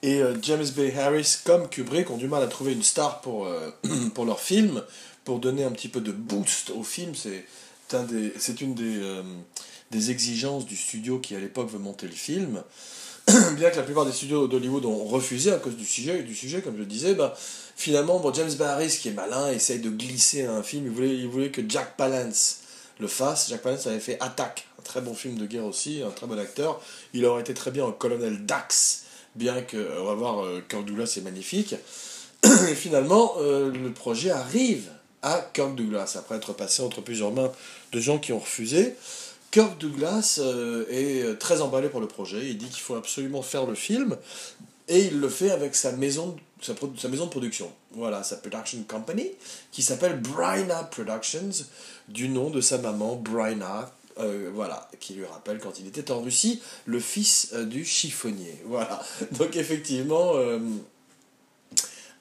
Et 0.01 0.21
euh, 0.21 0.35
James 0.41 0.65
Bay 0.75 0.93
Harris, 0.97 1.39
comme 1.43 1.67
Kubrick, 1.67 2.09
ont 2.09 2.17
du 2.17 2.27
mal 2.27 2.41
à 2.41 2.47
trouver 2.47 2.71
une 2.71 2.83
star 2.83 3.21
pour, 3.21 3.47
euh, 3.47 3.69
pour 4.13 4.25
leur 4.25 4.39
film, 4.39 4.81
pour 5.25 5.39
donner 5.39 5.63
un 5.63 5.71
petit 5.71 5.89
peu 5.89 5.99
de 5.99 6.11
boost 6.11 6.69
au 6.69 6.83
film. 6.83 7.13
C'est 7.15 8.61
une 8.61 8.75
des, 8.75 8.97
euh, 9.01 9.23
des 9.91 10.11
exigences 10.11 10.65
du 10.65 10.77
studio 10.77 11.19
qui, 11.19 11.35
à 11.35 11.39
l'époque, 11.39 11.69
veut 11.69 11.79
monter 11.79 12.07
le 12.07 12.13
film. 12.13 12.63
Bien 13.57 13.69
que 13.69 13.75
la 13.75 13.83
plupart 13.83 14.05
des 14.05 14.13
studios 14.13 14.47
d'Hollywood 14.47 14.85
ont 14.85 15.03
refusé 15.03 15.51
à 15.51 15.57
cause 15.57 15.75
du 15.75 15.85
sujet, 15.85 16.23
du 16.23 16.33
sujet 16.33 16.61
comme 16.61 16.75
je 16.75 16.79
le 16.79 16.85
disais, 16.85 17.13
bah, 17.13 17.35
finalement, 17.75 18.21
James 18.33 18.53
Bay 18.53 18.65
Harris, 18.65 18.97
qui 19.01 19.09
est 19.09 19.13
malin, 19.13 19.51
essaye 19.51 19.79
de 19.79 19.89
glisser 19.89 20.45
un 20.45 20.63
film. 20.63 20.85
Il 20.85 20.91
voulait, 20.91 21.15
il 21.15 21.27
voulait 21.27 21.51
que 21.51 21.61
Jack 21.67 21.97
Palance 21.97 22.59
le 22.99 23.07
fasse. 23.07 23.49
Jack 23.49 23.61
Palance 23.61 23.85
avait 23.85 23.99
fait 23.99 24.17
Attack, 24.21 24.65
un 24.79 24.81
très 24.81 25.01
bon 25.01 25.13
film 25.13 25.37
de 25.37 25.45
guerre 25.45 25.65
aussi, 25.65 26.01
un 26.01 26.11
très 26.11 26.25
bon 26.25 26.39
acteur. 26.39 26.81
Il 27.13 27.25
aurait 27.25 27.41
été 27.41 27.53
très 27.53 27.71
bien 27.71 27.83
en 27.83 27.91
colonel 27.91 28.45
Dax 28.45 29.03
bien 29.35 29.61
que, 29.61 29.99
on 29.99 30.05
va 30.05 30.13
voir, 30.13 30.45
euh, 30.45 30.63
Kirk 30.67 30.85
Douglas 30.85 31.13
est 31.17 31.21
magnifique. 31.21 31.75
Et 32.43 32.75
finalement, 32.75 33.33
euh, 33.39 33.71
le 33.71 33.91
projet 33.91 34.31
arrive 34.31 34.89
à 35.21 35.41
Kirk 35.53 35.75
Douglas, 35.75 36.15
après 36.17 36.35
être 36.35 36.53
passé 36.53 36.81
entre 36.81 37.01
plusieurs 37.01 37.31
mains 37.31 37.51
de 37.91 37.99
gens 37.99 38.19
qui 38.19 38.31
ont 38.31 38.39
refusé. 38.39 38.95
Kirk 39.51 39.77
Douglas 39.79 40.39
euh, 40.39 40.85
est 40.89 41.37
très 41.39 41.61
emballé 41.61 41.89
pour 41.89 41.99
le 41.99 42.07
projet, 42.07 42.47
il 42.47 42.57
dit 42.57 42.67
qu'il 42.67 42.81
faut 42.81 42.95
absolument 42.95 43.41
faire 43.41 43.65
le 43.65 43.75
film, 43.75 44.15
et 44.87 45.05
il 45.05 45.19
le 45.19 45.29
fait 45.29 45.51
avec 45.51 45.75
sa 45.75 45.91
maison, 45.91 46.37
sa 46.61 46.73
maison 47.09 47.25
de 47.25 47.29
production. 47.29 47.71
Voilà, 47.91 48.23
sa 48.23 48.37
production 48.37 48.83
company, 48.87 49.31
qui 49.71 49.81
s'appelle 49.81 50.19
Bryna 50.19 50.83
Productions, 50.83 51.65
du 52.07 52.29
nom 52.29 52.49
de 52.49 52.61
sa 52.61 52.77
maman, 52.77 53.15
Bryna, 53.15 53.91
euh, 54.19 54.49
voilà, 54.53 54.89
qui 54.99 55.13
lui 55.13 55.25
rappelle 55.25 55.59
quand 55.59 55.79
il 55.79 55.87
était 55.87 56.11
en 56.11 56.21
Russie, 56.21 56.61
le 56.85 56.99
fils 56.99 57.51
euh, 57.53 57.65
du 57.65 57.85
chiffonnier. 57.85 58.55
Voilà. 58.65 59.01
Donc 59.31 59.55
effectivement, 59.55 60.33
euh, 60.35 60.59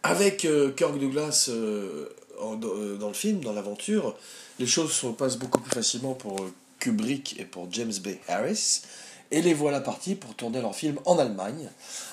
avec 0.03 0.47
Kirk 0.77 0.99
Douglas 0.99 1.51
dans 1.51 3.09
le 3.09 3.15
film, 3.15 3.41
dans 3.41 3.53
l'aventure, 3.53 4.17
les 4.59 4.67
choses 4.67 4.93
se 4.93 5.09
passent 5.09 5.37
beaucoup 5.37 5.61
plus 5.61 5.73
facilement 5.73 6.15
pour 6.15 6.37
Kubrick 6.79 7.39
et 7.39 7.45
pour 7.45 7.69
James 7.73 7.93
Bay 8.03 8.21
Harris. 8.29 8.83
Et 9.31 9.43
les 9.43 9.53
voilà 9.53 9.81
partis 9.81 10.15
pour 10.15 10.35
tourner 10.35 10.63
leur 10.63 10.75
film 10.75 10.99
en 11.05 11.19
Allemagne, 11.19 11.69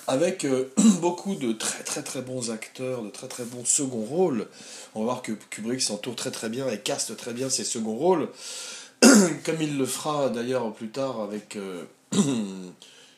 avec 0.08 0.46
beaucoup 1.02 1.36
de 1.36 1.54
très 1.54 1.84
très 1.84 2.04
très 2.04 2.22
bons 2.22 2.52
acteurs, 2.52 3.04
de 3.04 3.10
très 3.10 3.28
très 3.28 3.46
bons 3.46 3.64
second 3.64 4.04
rôles. 4.04 4.48
On 4.96 5.00
va 5.00 5.06
voir 5.06 5.22
que 5.22 5.32
Kubrick 5.32 5.82
s'entoure 5.82 6.16
très 6.16 6.32
très 6.32 6.50
bien 6.50 6.68
et 6.70 6.80
caste 6.80 7.16
très 7.16 7.34
bien 7.34 7.50
ses 7.50 7.64
seconds 7.64 7.96
rôles. 7.96 8.28
comme 9.46 9.62
il 9.62 9.78
le 9.78 9.86
fera 9.86 10.30
d'ailleurs 10.30 10.72
plus 10.74 10.90
tard 10.90 11.22
avec 11.22 11.58
euh, 11.58 11.84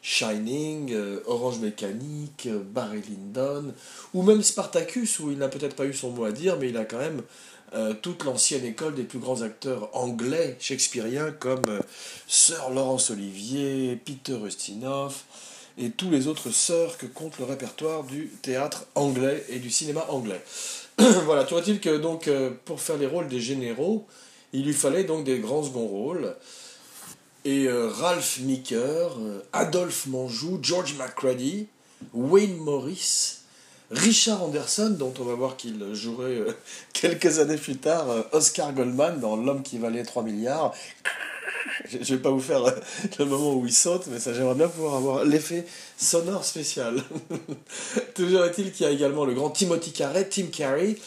Shining, 0.01 0.91
euh, 0.93 1.19
Orange 1.25 1.59
Mécanique, 1.59 2.47
euh, 2.47 2.61
Barry 2.63 3.01
Lyndon, 3.01 3.73
ou 4.13 4.23
même 4.23 4.41
Spartacus, 4.41 5.19
où 5.19 5.31
il 5.31 5.37
n'a 5.37 5.47
peut-être 5.47 5.75
pas 5.75 5.85
eu 5.85 5.93
son 5.93 6.11
mot 6.11 6.25
à 6.25 6.31
dire, 6.31 6.57
mais 6.59 6.69
il 6.69 6.77
a 6.77 6.85
quand 6.85 6.99
même 6.99 7.21
toute 8.01 8.23
l'ancienne 8.23 8.63
école 8.63 8.95
des 8.95 9.03
plus 9.03 9.19
grands 9.19 9.41
acteurs 9.41 9.89
anglais 9.91 10.55
shakespeariens 10.57 11.31
comme 11.31 11.65
Sir 12.25 12.69
Laurence 12.69 13.09
Olivier, 13.09 13.97
Peter 14.05 14.37
Ustinov 14.41 15.23
et 15.77 15.89
tous 15.89 16.09
les 16.09 16.27
autres 16.27 16.49
sœurs 16.49 16.97
que 16.97 17.05
compte 17.05 17.37
le 17.39 17.43
répertoire 17.43 18.05
du 18.05 18.29
théâtre 18.41 18.85
anglais 18.95 19.43
et 19.49 19.59
du 19.59 19.69
cinéma 19.69 20.05
anglais. 20.07 20.41
voilà, 21.25 21.43
tu 21.43 21.55
vois-t-il 21.55 21.81
que 21.81 21.97
donc 21.97 22.29
pour 22.63 22.79
faire 22.79 22.95
les 22.95 23.05
rôles 23.05 23.27
des 23.27 23.41
généraux, 23.41 24.07
il 24.53 24.65
lui 24.65 24.73
fallait 24.73 25.03
donc 25.03 25.23
des 25.23 25.39
grands 25.39 25.63
second 25.63 25.87
rôles. 25.87 26.35
Et 27.45 27.69
Ralph 27.69 28.39
Meeker, 28.41 29.17
Adolphe 29.53 30.07
Manjou, 30.07 30.59
George 30.61 30.95
McCready, 30.97 31.67
Wayne 32.13 32.57
Morris, 32.57 33.37
Richard 33.89 34.43
Anderson, 34.43 34.95
dont 34.99 35.13
on 35.19 35.23
va 35.23 35.33
voir 35.33 35.55
qu'il 35.55 35.93
jouerait 35.93 36.41
quelques 36.93 37.39
années 37.39 37.55
plus 37.55 37.77
tard 37.77 38.07
Oscar 38.33 38.73
Goldman 38.73 39.21
dans 39.21 39.37
L'homme 39.37 39.63
qui 39.63 39.77
valait 39.77 40.03
3 40.03 40.23
milliards. 40.23 40.73
Je 41.89 42.15
vais 42.15 42.21
pas 42.21 42.31
vous 42.31 42.39
faire 42.39 42.63
le 43.19 43.25
moment 43.25 43.55
où 43.55 43.65
il 43.65 43.73
saute, 43.73 44.07
mais 44.07 44.19
ça 44.19 44.33
j'aimerais 44.33 44.55
bien 44.55 44.67
pouvoir 44.67 44.95
avoir 44.95 45.23
l'effet 45.23 45.65
sonore 45.97 46.43
spécial. 46.43 47.01
Toujours 48.15 48.45
est-il 48.45 48.71
qu'il 48.71 48.85
y 48.85 48.89
a 48.89 48.91
également 48.91 49.25
le 49.25 49.33
grand 49.33 49.49
Timothy 49.49 49.91
Carey, 49.91 50.27
Tim 50.29 50.47
Carey. 50.47 50.97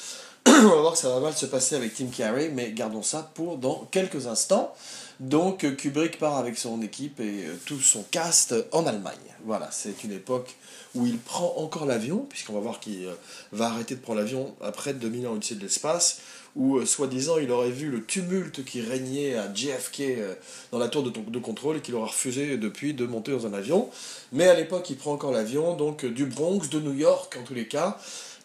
on 0.46 0.68
va 0.68 0.80
voir 0.80 0.92
que 0.92 0.98
ça 0.98 1.10
va 1.10 1.20
mal 1.20 1.34
se 1.34 1.46
passer 1.46 1.74
avec 1.74 1.94
Tim 1.94 2.06
Carey, 2.06 2.50
mais 2.54 2.72
gardons 2.72 3.02
ça 3.02 3.30
pour 3.34 3.58
dans 3.58 3.86
quelques 3.90 4.26
instants. 4.26 4.74
Donc 5.20 5.76
Kubrick 5.76 6.18
part 6.18 6.38
avec 6.38 6.56
son 6.56 6.80
équipe 6.80 7.20
et 7.20 7.44
euh, 7.44 7.54
tout 7.66 7.78
son 7.78 8.02
cast 8.10 8.54
en 8.72 8.86
Allemagne. 8.86 9.16
Voilà, 9.44 9.68
c'est 9.70 10.02
une 10.02 10.12
époque 10.12 10.56
où 10.94 11.06
il 11.06 11.18
prend 11.18 11.56
encore 11.58 11.84
l'avion, 11.84 12.26
puisqu'on 12.30 12.54
va 12.54 12.60
voir 12.60 12.80
qu'il 12.80 13.04
euh, 13.04 13.14
va 13.52 13.66
arrêter 13.66 13.94
de 13.94 14.00
prendre 14.00 14.20
l'avion 14.20 14.54
après 14.62 14.94
2000 14.94 15.26
ans 15.26 15.32
au-dessus 15.32 15.56
de 15.56 15.60
l'espace, 15.60 16.20
où 16.56 16.78
euh, 16.78 16.86
soi-disant 16.86 17.36
il 17.36 17.50
aurait 17.50 17.70
vu 17.70 17.90
le 17.90 18.02
tumulte 18.02 18.64
qui 18.64 18.80
régnait 18.80 19.34
à 19.36 19.52
JFK 19.52 20.02
dans 20.72 20.78
la 20.78 20.88
tour 20.88 21.02
de, 21.02 21.10
de 21.10 21.38
contrôle 21.38 21.76
et 21.76 21.80
qu'il 21.80 21.94
aurait 21.96 22.08
refusé 22.08 22.56
depuis 22.56 22.94
de 22.94 23.04
monter 23.04 23.30
dans 23.30 23.46
un 23.46 23.52
avion. 23.52 23.90
Mais 24.32 24.48
à 24.48 24.54
l'époque, 24.54 24.88
il 24.88 24.96
prend 24.96 25.12
encore 25.12 25.32
l'avion, 25.32 25.76
donc 25.76 26.06
du 26.06 26.24
Bronx, 26.24 26.70
de 26.70 26.80
New 26.80 26.94
York 26.94 27.36
en 27.38 27.44
tous 27.44 27.54
les 27.54 27.68
cas, 27.68 27.98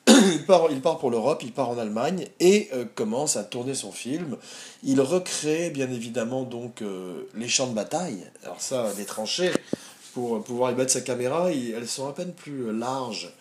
il, 0.07 0.43
part, 0.45 0.67
il 0.71 0.81
pour 0.81 1.09
l'Europe, 1.09 1.41
il 1.43 1.51
part 1.51 1.69
en 1.69 1.77
Allemagne 1.77 2.27
et 2.39 2.69
euh, 2.73 2.85
commence 2.95 3.37
à 3.37 3.43
tourner 3.43 3.73
son 3.73 3.91
film. 3.91 4.37
Il 4.83 5.01
recrée 5.01 5.69
bien 5.69 5.89
évidemment 5.91 6.43
donc 6.43 6.81
euh, 6.81 7.27
les 7.35 7.47
champs 7.47 7.67
de 7.67 7.73
bataille. 7.73 8.23
Alors 8.43 8.61
ça, 8.61 8.91
les 8.97 9.05
tranchées, 9.05 9.51
pour 10.13 10.43
pouvoir 10.43 10.71
y 10.71 10.75
mettre 10.75 10.91
sa 10.91 11.01
caméra, 11.01 11.51
elles 11.51 11.87
sont 11.87 12.07
à 12.07 12.13
peine 12.13 12.33
plus 12.33 12.71
larges 12.71 13.33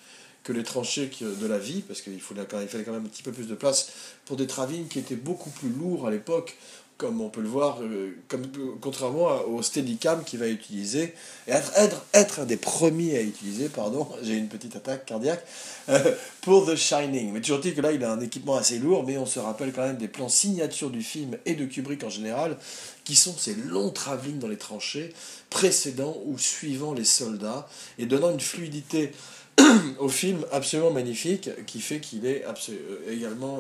que 0.42 0.52
les 0.52 0.62
tranchées 0.62 1.10
de 1.20 1.46
la 1.46 1.58
vie, 1.58 1.80
parce 1.80 2.02
qu'il 2.02 2.20
fallait 2.20 2.44
quand 2.46 2.92
même 2.92 3.06
un 3.06 3.08
petit 3.08 3.22
peu 3.22 3.32
plus 3.32 3.48
de 3.48 3.54
place 3.54 3.90
pour 4.26 4.36
des 4.36 4.46
travines 4.46 4.88
qui 4.88 4.98
étaient 4.98 5.16
beaucoup 5.16 5.50
plus 5.50 5.70
lourds 5.70 6.06
à 6.06 6.10
l'époque 6.10 6.56
comme 6.96 7.20
on 7.20 7.28
peut 7.28 7.40
le 7.40 7.48
voir, 7.48 7.78
euh, 7.82 8.16
comme, 8.28 8.46
contrairement 8.80 9.42
au 9.48 9.62
Steadicam 9.62 10.22
qui 10.22 10.36
va 10.36 10.46
utiliser, 10.46 11.14
et 11.48 11.50
être, 11.50 11.72
être, 11.76 12.04
être, 12.12 12.40
un 12.40 12.44
des 12.44 12.56
premiers 12.56 13.18
à 13.18 13.20
utiliser, 13.20 13.68
pardon, 13.68 14.08
j'ai 14.22 14.34
une 14.34 14.48
petite 14.48 14.76
attaque 14.76 15.04
cardiaque, 15.04 15.44
euh, 15.88 16.14
pour 16.42 16.66
The 16.66 16.76
Shining. 16.76 17.32
Mais 17.32 17.40
toujours 17.40 17.58
dit 17.58 17.74
que 17.74 17.80
là, 17.80 17.90
il 17.90 18.04
a 18.04 18.12
un 18.12 18.20
équipement 18.20 18.56
assez 18.56 18.78
lourd, 18.78 19.04
mais 19.04 19.18
on 19.18 19.26
se 19.26 19.40
rappelle 19.40 19.72
quand 19.72 19.82
même 19.82 19.96
des 19.96 20.08
plans 20.08 20.28
signature 20.28 20.90
du 20.90 21.02
film 21.02 21.36
et 21.46 21.54
de 21.54 21.64
Kubrick 21.64 22.04
en 22.04 22.10
général, 22.10 22.56
qui 23.02 23.16
sont 23.16 23.36
ces 23.36 23.54
longs 23.54 23.90
travelling 23.90 24.38
dans 24.38 24.48
les 24.48 24.56
tranchées, 24.58 25.12
précédant 25.50 26.16
ou 26.26 26.38
suivant 26.38 26.94
les 26.94 27.04
soldats, 27.04 27.68
et 27.98 28.06
donnant 28.06 28.30
une 28.30 28.40
fluidité 28.40 29.10
au 29.98 30.08
film 30.08 30.46
absolument 30.52 30.92
magnifique, 30.92 31.50
qui 31.66 31.80
fait 31.80 31.98
qu'il 31.98 32.24
est 32.24 32.44
euh, 32.44 33.12
également 33.12 33.58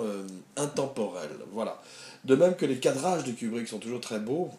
intemporel. 0.56 1.30
Voilà. 1.52 1.82
De 2.24 2.34
même 2.34 2.56
que 2.56 2.66
les 2.66 2.78
cadrages 2.78 3.24
de 3.24 3.32
Kubrick 3.32 3.68
sont 3.68 3.78
toujours 3.78 4.00
très 4.00 4.18
beaux, 4.18 4.50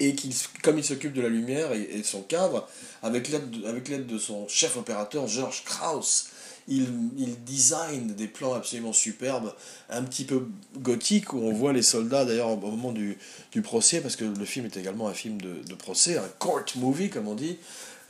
et 0.00 0.14
qu'il, 0.14 0.32
comme 0.62 0.78
il 0.78 0.84
s'occupe 0.84 1.12
de 1.12 1.20
la 1.20 1.28
lumière 1.28 1.72
et, 1.72 1.98
de 1.98 2.02
son 2.02 2.22
cadre, 2.22 2.68
avec 3.02 3.28
l'aide 3.28 3.50
de, 3.50 3.66
avec 3.66 3.88
l'aide 3.88 4.06
de 4.06 4.18
son 4.18 4.46
chef 4.48 4.76
opérateur 4.76 5.26
George 5.26 5.64
Krauss, 5.64 6.30
il, 6.68 6.86
il 7.16 7.42
design 7.44 8.14
des 8.14 8.28
plans 8.28 8.54
absolument 8.54 8.92
superbes, 8.92 9.52
un 9.90 10.02
petit 10.02 10.24
peu 10.24 10.46
gothiques, 10.78 11.32
où 11.32 11.38
on 11.38 11.52
voit 11.52 11.72
les 11.72 11.82
soldats 11.82 12.24
d'ailleurs 12.24 12.50
au 12.50 12.56
moment 12.56 12.92
du, 12.92 13.18
du 13.52 13.62
procès, 13.62 14.00
parce 14.00 14.16
que 14.16 14.24
le 14.24 14.44
film 14.44 14.66
est 14.66 14.76
également 14.76 15.08
un 15.08 15.14
film 15.14 15.40
de, 15.40 15.62
de 15.66 15.74
procès, 15.74 16.18
un 16.18 16.28
court 16.38 16.64
movie 16.76 17.10
comme 17.10 17.28
on 17.28 17.34
dit, 17.34 17.58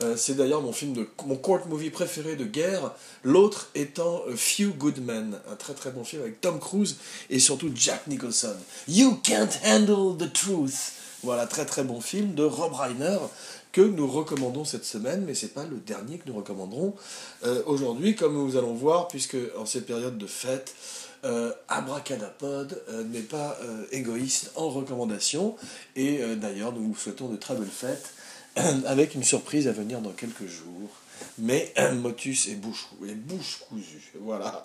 euh, 0.01 0.15
c'est 0.15 0.35
d'ailleurs 0.35 0.61
mon 0.61 0.71
film 0.71 0.93
de 0.93 1.09
mon 1.25 1.35
court 1.35 1.67
movie 1.67 1.89
préféré 1.89 2.37
de 2.37 2.45
guerre. 2.45 2.93
L'autre 3.23 3.69
étant 3.75 4.21
Few 4.33 4.69
Good 4.77 4.99
Men, 5.03 5.37
un 5.51 5.55
très 5.57 5.73
très 5.73 5.91
bon 5.91 6.05
film 6.05 6.21
avec 6.21 6.39
Tom 6.39 6.57
Cruise 6.57 6.95
et 7.29 7.39
surtout 7.39 7.69
Jack 7.75 8.07
Nicholson. 8.07 8.55
You 8.87 9.19
can't 9.23 9.59
handle 9.65 10.15
the 10.17 10.31
truth. 10.31 10.93
Voilà, 11.21 11.47
très 11.47 11.65
très 11.65 11.83
bon 11.83 11.99
film 11.99 12.33
de 12.33 12.43
Rob 12.43 12.71
Reiner 12.71 13.17
que 13.71 13.81
nous 13.81 14.07
recommandons 14.07 14.65
cette 14.65 14.85
semaine, 14.85 15.23
mais 15.25 15.35
c'est 15.35 15.53
pas 15.53 15.65
le 15.65 15.77
dernier 15.77 16.17
que 16.17 16.27
nous 16.27 16.35
recommanderons 16.35 16.95
euh, 17.45 17.61
aujourd'hui, 17.65 18.15
comme 18.15 18.33
nous 18.33 18.57
allons 18.57 18.73
voir, 18.73 19.07
puisque 19.07 19.37
en 19.57 19.65
cette 19.65 19.85
période 19.85 20.17
de 20.17 20.27
fête, 20.27 20.75
euh, 21.23 21.51
Abracadapod 21.67 22.81
n'est 23.11 23.21
pas 23.21 23.57
égoïste 23.91 24.51
en 24.55 24.69
recommandation, 24.69 25.55
et 25.95 26.19
d'ailleurs 26.35 26.73
nous 26.73 26.93
vous 26.93 26.95
souhaitons 26.95 27.27
de 27.27 27.35
très 27.35 27.55
belles 27.55 27.67
fêtes 27.67 28.13
avec 28.85 29.15
une 29.15 29.23
surprise 29.23 29.67
à 29.67 29.71
venir 29.71 29.99
dans 30.01 30.11
quelques 30.11 30.47
jours. 30.47 30.89
Mais 31.37 31.73
Motus 31.95 32.47
et 32.47 32.55
bouche, 32.55 32.87
bouche 32.99 33.59
cousue. 33.67 34.13
Voilà. 34.21 34.61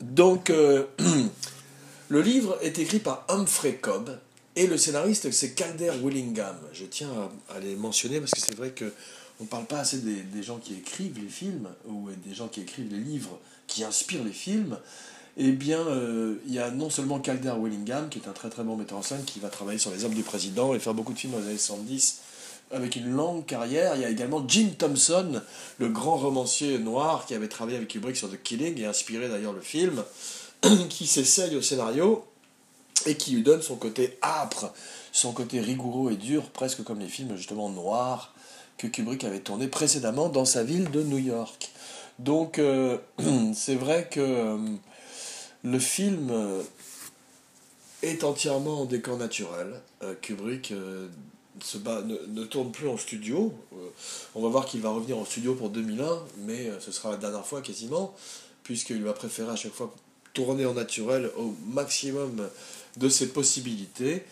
Donc, 0.00 0.50
euh, 0.50 0.84
le 2.08 2.20
livre 2.20 2.58
est 2.62 2.78
écrit 2.78 2.98
par 2.98 3.24
Humphrey 3.28 3.76
Cobb 3.76 4.18
et 4.56 4.66
le 4.66 4.76
scénariste 4.76 5.30
c'est 5.30 5.52
Calder 5.52 5.92
Willingham. 6.02 6.56
Je 6.72 6.84
tiens 6.84 7.10
à, 7.48 7.60
les 7.60 7.76
mentionner 7.76 8.20
parce 8.20 8.32
que 8.32 8.40
c'est 8.40 8.56
vrai 8.56 8.70
que 8.70 8.92
on 9.40 9.44
ne 9.44 9.48
parle 9.48 9.66
pas 9.66 9.80
assez 9.80 9.98
des, 9.98 10.42
gens 10.42 10.58
qui 10.58 10.74
écrivent 10.74 11.18
les 11.20 11.28
films 11.28 11.68
ou 11.86 12.08
des 12.24 12.34
gens 12.34 12.46
qui 12.46 12.60
écrivent 12.60 12.90
les 12.90 13.00
livres 13.00 13.38
qui 13.66 13.82
inspirent 13.82 14.22
les 14.22 14.32
films 14.32 14.78
eh 15.36 15.50
bien, 15.50 15.80
euh, 15.80 16.36
il 16.46 16.54
y 16.54 16.60
a 16.60 16.70
non 16.70 16.90
seulement 16.90 17.18
Calder 17.18 17.54
Willingham, 17.58 18.08
qui 18.08 18.20
est 18.20 18.28
un 18.28 18.32
très 18.32 18.50
très 18.50 18.62
bon 18.62 18.76
metteur 18.76 18.98
en 18.98 19.02
scène, 19.02 19.24
qui 19.24 19.40
va 19.40 19.48
travailler 19.48 19.78
sur 19.78 19.90
Les 19.90 20.04
Hommes 20.04 20.14
du 20.14 20.22
Président 20.22 20.74
et 20.74 20.78
faire 20.78 20.94
beaucoup 20.94 21.12
de 21.12 21.18
films 21.18 21.32
dans 21.32 21.40
les 21.40 21.48
années 21.48 21.58
70 21.58 22.20
avec 22.70 22.96
une 22.96 23.10
longue 23.10 23.44
carrière. 23.44 23.96
Il 23.96 24.02
y 24.02 24.04
a 24.04 24.10
également 24.10 24.44
Jim 24.46 24.68
Thompson, 24.78 25.42
le 25.78 25.88
grand 25.88 26.16
romancier 26.16 26.78
noir 26.78 27.26
qui 27.26 27.34
avait 27.34 27.48
travaillé 27.48 27.76
avec 27.76 27.88
Kubrick 27.88 28.16
sur 28.16 28.30
The 28.30 28.40
Killing 28.40 28.80
et 28.80 28.86
inspiré 28.86 29.28
d'ailleurs 29.28 29.52
le 29.52 29.60
film, 29.60 30.04
qui 30.88 31.06
s'essaye 31.06 31.56
au 31.56 31.62
scénario 31.62 32.24
et 33.06 33.16
qui 33.16 33.32
lui 33.32 33.42
donne 33.42 33.62
son 33.62 33.76
côté 33.76 34.18
âpre, 34.22 34.72
son 35.12 35.32
côté 35.32 35.60
rigoureux 35.60 36.12
et 36.12 36.16
dur, 36.16 36.50
presque 36.50 36.82
comme 36.82 37.00
les 37.00 37.08
films 37.08 37.36
justement 37.36 37.68
noirs 37.68 38.34
que 38.78 38.86
Kubrick 38.86 39.24
avait 39.24 39.40
tourné 39.40 39.68
précédemment 39.68 40.28
dans 40.28 40.44
sa 40.44 40.64
ville 40.64 40.90
de 40.90 41.02
New 41.02 41.18
York. 41.18 41.70
Donc 42.18 42.58
euh, 42.58 42.98
c'est 43.54 43.74
vrai 43.74 44.08
que 44.10 44.20
euh, 44.20 44.58
le 45.62 45.78
film 45.78 46.28
euh, 46.30 46.62
est 48.02 48.24
entièrement 48.24 48.82
en 48.82 48.84
décor 48.84 49.16
naturel. 49.16 49.80
Kubrick 50.20 50.74
se 51.62 51.78
ne, 51.78 52.44
tourne 52.44 52.70
plus 52.70 52.86
en 52.86 52.98
studio. 52.98 53.54
on 54.34 54.42
va 54.42 54.48
voir 54.50 54.66
qu'il 54.66 54.82
va 54.82 54.90
revenir 54.90 55.16
en 55.16 55.24
studio 55.24 55.54
pour 55.54 55.70
2001, 55.70 56.18
mais 56.40 56.70
ce 56.80 56.92
sera 56.92 57.12
la 57.12 57.16
dernière 57.16 57.46
fois 57.46 57.62
quasiment, 57.62 58.14
puisqu'il 58.62 59.02
va 59.02 59.14
préférer 59.14 59.50
à 59.50 59.56
chaque 59.56 59.72
fois 59.72 59.94
tourner 60.34 60.66
en 60.66 60.74
naturel 60.74 61.30
au 61.38 61.54
maximum 61.66 62.46
de 62.96 63.08
ses 63.08 63.28
possibilités. 63.28 64.24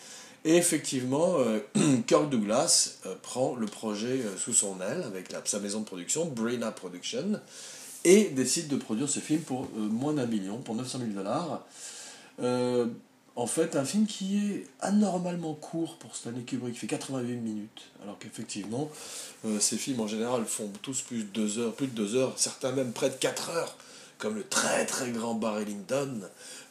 Et 0.44 0.56
effectivement, 0.56 1.36
Kirk 2.06 2.28
Douglas 2.28 2.96
prend 3.22 3.54
le 3.54 3.66
projet 3.66 4.22
sous 4.36 4.52
son 4.52 4.80
aile 4.80 5.04
avec 5.04 5.28
sa 5.44 5.60
maison 5.60 5.80
de 5.80 5.84
production, 5.84 6.26
Brina 6.26 6.72
Production, 6.72 7.40
et 8.04 8.30
décide 8.30 8.68
de 8.68 8.76
produire 8.76 9.08
ce 9.08 9.20
film 9.20 9.40
pour 9.40 9.62
euh, 9.76 9.80
moins 9.80 10.14
d'un 10.14 10.26
million, 10.26 10.58
pour 10.58 10.74
900 10.74 10.98
000 10.98 11.10
dollars. 11.12 11.64
Euh, 12.40 12.86
en 13.34 13.46
fait, 13.46 13.76
un 13.76 13.84
film 13.84 14.06
qui 14.06 14.38
est 14.38 14.66
anormalement 14.80 15.54
court 15.54 15.96
pour 15.96 16.14
Stanley 16.16 16.42
Kubrick, 16.42 16.74
qui 16.74 16.80
fait 16.80 16.86
88 16.86 17.36
minutes, 17.36 17.90
alors 18.02 18.18
qu'effectivement, 18.18 18.90
euh, 19.46 19.58
ces 19.58 19.76
films 19.76 20.00
en 20.00 20.06
général 20.06 20.44
font 20.44 20.70
tous 20.82 21.00
plus 21.00 21.24
de 21.24 21.28
2 21.28 21.58
heures, 21.58 21.72
plus 21.72 21.86
de 21.86 21.94
2 21.94 22.16
heures, 22.16 22.34
certains 22.36 22.72
même 22.72 22.92
près 22.92 23.08
de 23.08 23.14
4 23.14 23.50
heures, 23.50 23.76
comme 24.22 24.36
le 24.36 24.44
très 24.44 24.86
très 24.86 25.10
grand 25.10 25.34
Barry 25.34 25.64
Lyndon. 25.64 26.20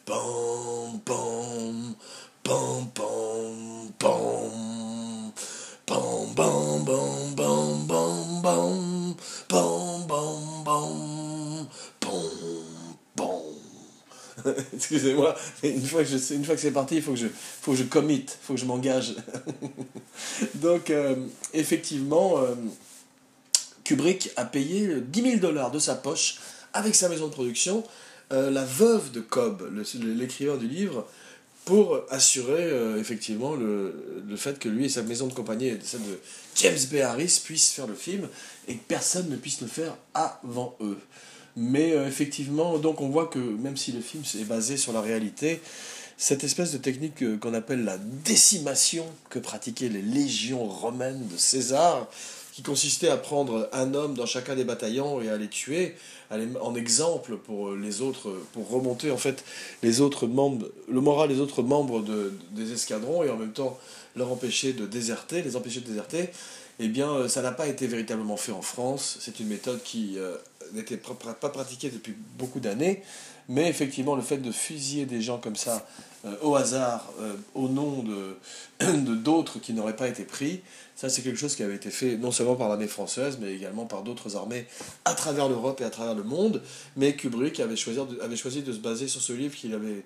Pam, 0.06 0.98
pam, 1.04 1.94
pam, 2.42 2.88
pam, 2.94 3.92
pam. 3.98 5.32
Pam, 5.84 6.34
pam, 6.34 6.84
pam, 6.86 7.34
pam, 7.36 7.86
pam, 7.86 8.42
pam. 8.42 9.14
Pam, 9.48 10.06
pam, 10.08 10.64
pam, 10.64 11.68
pam, 12.00 12.12
pam. 13.16 14.54
Excusez-moi, 14.72 15.34
une 15.62 15.86
fois 15.86 16.04
que, 16.04 16.08
je, 16.08 16.34
une 16.34 16.46
fois 16.46 16.54
que 16.54 16.60
c'est 16.62 16.70
parti, 16.70 16.96
il 16.96 17.02
faut 17.02 17.12
que 17.12 17.18
je, 17.18 17.28
faut 17.28 17.72
que 17.72 17.76
je 17.76 17.84
commit, 17.84 18.24
il 18.24 18.46
faut 18.46 18.54
que 18.54 18.60
je 18.60 18.64
m'engage. 18.64 19.14
Donc, 20.54 20.88
euh, 20.88 21.16
effectivement, 21.52 22.38
euh, 22.38 22.54
Kubrick 23.84 24.30
a 24.36 24.46
payé 24.46 25.02
10 25.02 25.22
000 25.22 25.36
dollars 25.36 25.70
de 25.70 25.78
sa 25.78 25.94
poche 25.94 26.38
avec 26.72 26.94
sa 26.94 27.08
maison 27.08 27.26
de 27.26 27.32
production. 27.32 27.84
Euh, 28.32 28.50
la 28.50 28.64
veuve 28.64 29.10
de 29.12 29.20
Cobb, 29.20 29.62
l'écrivain 30.02 30.56
du 30.56 30.66
livre, 30.66 31.06
pour 31.64 32.00
assurer 32.10 32.64
euh, 32.64 32.98
effectivement 32.98 33.54
le, 33.54 33.94
fait 34.36 34.58
que 34.58 34.68
lui 34.68 34.86
et 34.86 34.88
sa 34.88 35.02
maison 35.02 35.26
de 35.26 35.34
compagnie, 35.34 35.72
celle 35.82 36.00
de 36.00 36.18
James 36.56 36.78
B. 36.90 36.96
Harris, 36.96 37.40
puissent 37.44 37.70
faire 37.70 37.86
le 37.86 37.94
film 37.94 38.28
et 38.68 38.74
que 38.74 38.82
personne 38.88 39.28
ne 39.28 39.36
puisse 39.36 39.60
le 39.60 39.66
faire 39.66 39.96
avant 40.14 40.76
eux. 40.80 40.98
Mais 41.56 41.92
euh, 41.92 42.08
effectivement, 42.08 42.78
donc 42.78 43.00
on 43.00 43.10
voit 43.10 43.26
que 43.26 43.38
même 43.38 43.76
si 43.76 43.92
le 43.92 44.00
film 44.00 44.22
est 44.40 44.44
basé 44.44 44.76
sur 44.76 44.92
la 44.92 45.02
réalité, 45.02 45.60
cette 46.16 46.44
espèce 46.44 46.72
de 46.72 46.78
technique 46.78 47.38
qu'on 47.40 47.52
appelle 47.52 47.84
la 47.84 47.98
décimation 47.98 49.04
que 49.28 49.38
pratiquaient 49.38 49.88
les 49.88 50.02
légions 50.02 50.64
romaines 50.64 51.26
de 51.28 51.36
César, 51.36 52.08
qui 52.52 52.62
consistait 52.62 53.08
à 53.08 53.16
prendre 53.16 53.68
un 53.72 53.94
homme 53.94 54.14
dans 54.14 54.26
chacun 54.26 54.54
des 54.54 54.64
bataillons 54.64 55.22
et 55.22 55.30
à 55.30 55.36
les 55.38 55.48
tuer 55.48 55.94
en 56.60 56.74
exemple 56.74 57.36
pour 57.38 57.72
les 57.72 58.02
autres, 58.02 58.30
pour 58.52 58.70
remonter 58.70 59.10
en 59.10 59.16
fait 59.16 59.42
les 59.82 60.00
autres 60.00 60.26
membres, 60.26 60.68
le 60.88 61.00
moral 61.00 61.30
des 61.30 61.40
autres 61.40 61.62
membres 61.62 62.02
de, 62.02 62.32
des 62.52 62.72
escadrons 62.72 63.22
et 63.22 63.30
en 63.30 63.36
même 63.36 63.52
temps 63.52 63.78
leur 64.16 64.30
empêcher 64.30 64.74
de 64.74 64.86
déserter, 64.86 65.42
les 65.42 65.56
empêcher 65.56 65.80
de 65.80 65.86
déserter, 65.86 66.28
eh 66.78 66.88
bien 66.88 67.26
ça 67.28 67.40
n'a 67.40 67.52
pas 67.52 67.66
été 67.66 67.86
véritablement 67.86 68.36
fait 68.36 68.52
en 68.52 68.62
France. 68.62 69.16
C'est 69.20 69.40
une 69.40 69.48
méthode 69.48 69.82
qui 69.82 70.18
euh, 70.18 70.36
n'était 70.74 70.98
pas 70.98 71.48
pratiquée 71.48 71.88
depuis 71.88 72.14
beaucoup 72.38 72.60
d'années, 72.60 73.02
mais 73.48 73.68
effectivement 73.68 74.16
le 74.16 74.22
fait 74.22 74.38
de 74.38 74.52
fusiller 74.52 75.06
des 75.06 75.20
gens 75.20 75.38
comme 75.38 75.56
ça 75.56 75.86
euh, 76.24 76.34
au 76.42 76.54
hasard, 76.54 77.10
euh, 77.20 77.34
au 77.54 77.68
nom 77.68 78.04
de 78.80 79.14
d'autres 79.14 79.58
qui 79.58 79.72
n'auraient 79.72 79.96
pas 79.96 80.08
été 80.08 80.24
pris, 80.24 80.62
ça, 81.02 81.08
c'est 81.08 81.22
quelque 81.22 81.38
chose 81.38 81.56
qui 81.56 81.64
avait 81.64 81.74
été 81.74 81.90
fait 81.90 82.16
non 82.16 82.30
seulement 82.30 82.54
par 82.54 82.68
l'armée 82.68 82.86
française, 82.86 83.38
mais 83.40 83.52
également 83.52 83.86
par 83.86 84.04
d'autres 84.04 84.36
armées 84.36 84.66
à 85.04 85.14
travers 85.14 85.48
l'Europe 85.48 85.80
et 85.80 85.84
à 85.84 85.90
travers 85.90 86.14
le 86.14 86.22
monde. 86.22 86.62
Mais 86.96 87.16
Kubrick 87.16 87.58
avait 87.58 87.74
choisi 87.74 87.98
de, 87.98 88.20
avait 88.20 88.36
choisi 88.36 88.62
de 88.62 88.72
se 88.72 88.78
baser 88.78 89.08
sur 89.08 89.20
ce 89.20 89.32
livre 89.32 89.56
qu'il 89.56 89.74
avait, 89.74 90.04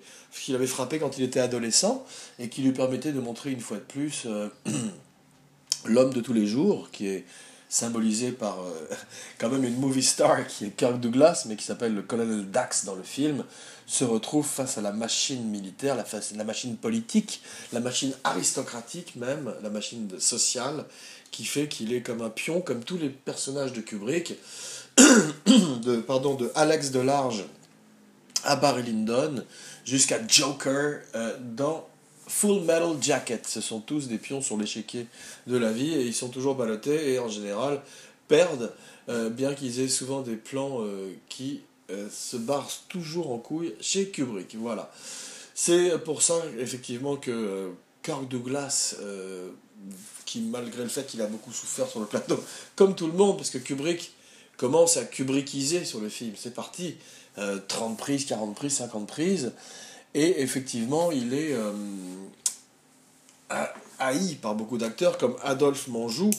avait 0.55 0.67
frappé 0.67 0.99
quand 0.99 1.19
il 1.19 1.25
était 1.25 1.41
adolescent 1.41 2.03
et 2.39 2.49
qui 2.49 2.63
lui 2.63 2.73
permettait 2.73 3.13
de 3.13 3.21
montrer 3.21 3.51
une 3.51 3.61
fois 3.61 3.77
de 3.77 3.83
plus 3.83 4.23
euh, 4.25 4.49
l'homme 5.85 6.15
de 6.15 6.23
tous 6.23 6.33
les 6.33 6.47
jours, 6.47 6.91
qui 6.91 7.09
est 7.09 7.27
symbolisé 7.69 8.33
par 8.33 8.61
euh, 8.61 8.95
quand 9.39 9.49
même 9.49 9.65
une 9.65 9.77
movie 9.77 10.03
star 10.03 10.47
qui 10.47 10.67
est 10.67 10.71
Kirk 10.71 11.01
Douglas, 11.01 11.45
mais 11.49 11.57
qui 11.57 11.65
s'appelle 11.65 11.95
le 11.95 12.03
colonel 12.03 12.51
Dax 12.51 12.85
dans 12.85 12.95
le 12.95 13.03
film, 13.03 13.45
se 13.87 14.05
retrouve 14.05 14.47
face 14.47 14.79
à 14.79 14.81
la 14.81 14.93
machine 14.93 15.49
militaire, 15.49 15.95
la, 15.95 16.05
la 16.37 16.45
machine 16.45 16.77
politique, 16.77 17.43
la 17.73 17.81
machine 17.81 18.13
aristocratique 18.25 19.17
même, 19.17 19.55
la 19.63 19.71
machine 19.71 20.09
sociale, 20.19 20.85
qui 21.31 21.45
fait 21.45 21.69
qu'il 21.69 21.93
est 21.93 22.03
comme 22.03 22.23
un 22.23 22.31
pion, 22.31 22.61
comme 22.61 22.83
tous 22.83 22.99
les 22.99 23.11
personnages 23.11 23.73
de 23.73 23.81
Kubrick, 23.81 24.35
de, 24.97 25.97
pardon, 25.99 26.35
de 26.35 26.51
Alex 26.55 26.91
Delarge 26.91 27.45
à 28.45 28.57
Barry 28.57 28.85
Lyndon, 28.85 29.45
jusqu'à 29.85 30.19
Joker 30.27 31.01
euh, 31.15 31.37
dans 31.41 31.87
Full 32.37 32.65
Metal 32.65 32.97
Jacket. 33.01 33.47
Ce 33.47 33.63
sont 33.63 33.81
tous 33.81 34.09
des 34.09 34.19
pions 34.19 34.43
sur 34.43 34.59
l'échiquier 34.59 35.07
de 35.47 35.57
la 35.57 35.73
vie 35.73 35.95
et 35.95 36.03
ils 36.03 36.13
sont 36.13 36.29
toujours 36.29 36.55
ballottés 36.55 37.15
et 37.15 37.19
en 37.19 37.29
général 37.29 37.81
perdent, 38.29 38.75
euh, 39.09 39.31
bien 39.31 39.55
qu'ils 39.55 39.81
aient 39.81 39.89
souvent 39.89 40.21
des 40.21 40.37
plans 40.37 40.83
euh, 40.83 41.15
qui 41.31 41.63
euh, 41.91 42.09
se 42.11 42.37
barre 42.37 42.69
toujours 42.91 43.33
en 43.33 43.39
couille 43.39 43.75
chez 43.81 44.11
Kubrick. 44.11 44.55
Voilà. 44.59 44.93
C'est 45.55 45.99
pour 46.05 46.21
ça, 46.21 46.35
effectivement, 46.59 47.17
que 47.17 47.71
Kirk 48.03 48.29
Douglas, 48.29 48.97
qui 50.27 50.43
malgré 50.43 50.83
le 50.83 50.91
fait 50.91 51.07
qu'il 51.07 51.23
a 51.23 51.27
beaucoup 51.27 51.53
souffert 51.53 51.89
sur 51.89 52.01
le 52.01 52.07
plateau, 52.07 52.39
comme 52.77 52.95
tout 52.95 53.07
le 53.07 53.15
monde, 53.15 53.39
parce 53.39 53.49
que 53.49 53.57
Kubrick 53.57 54.13
commence 54.59 54.99
à 54.99 55.07
Kubrickiser 55.07 55.87
sur 55.87 56.01
le 56.01 56.11
film, 56.11 56.35
c'est 56.37 56.53
parti, 56.53 56.97
30 57.69 57.97
prises, 57.97 58.27
40 58.27 58.55
prises, 58.55 58.75
50 58.75 59.09
prises, 59.09 59.53
et 60.15 60.41
effectivement, 60.41 61.11
il 61.11 61.35
est 61.35 61.55
haï 63.99 64.37
par 64.37 64.55
beaucoup 64.55 64.79
d'acteurs, 64.79 65.19
comme 65.19 65.37
Adolphe 65.43 65.89
Manjou, 65.89 66.31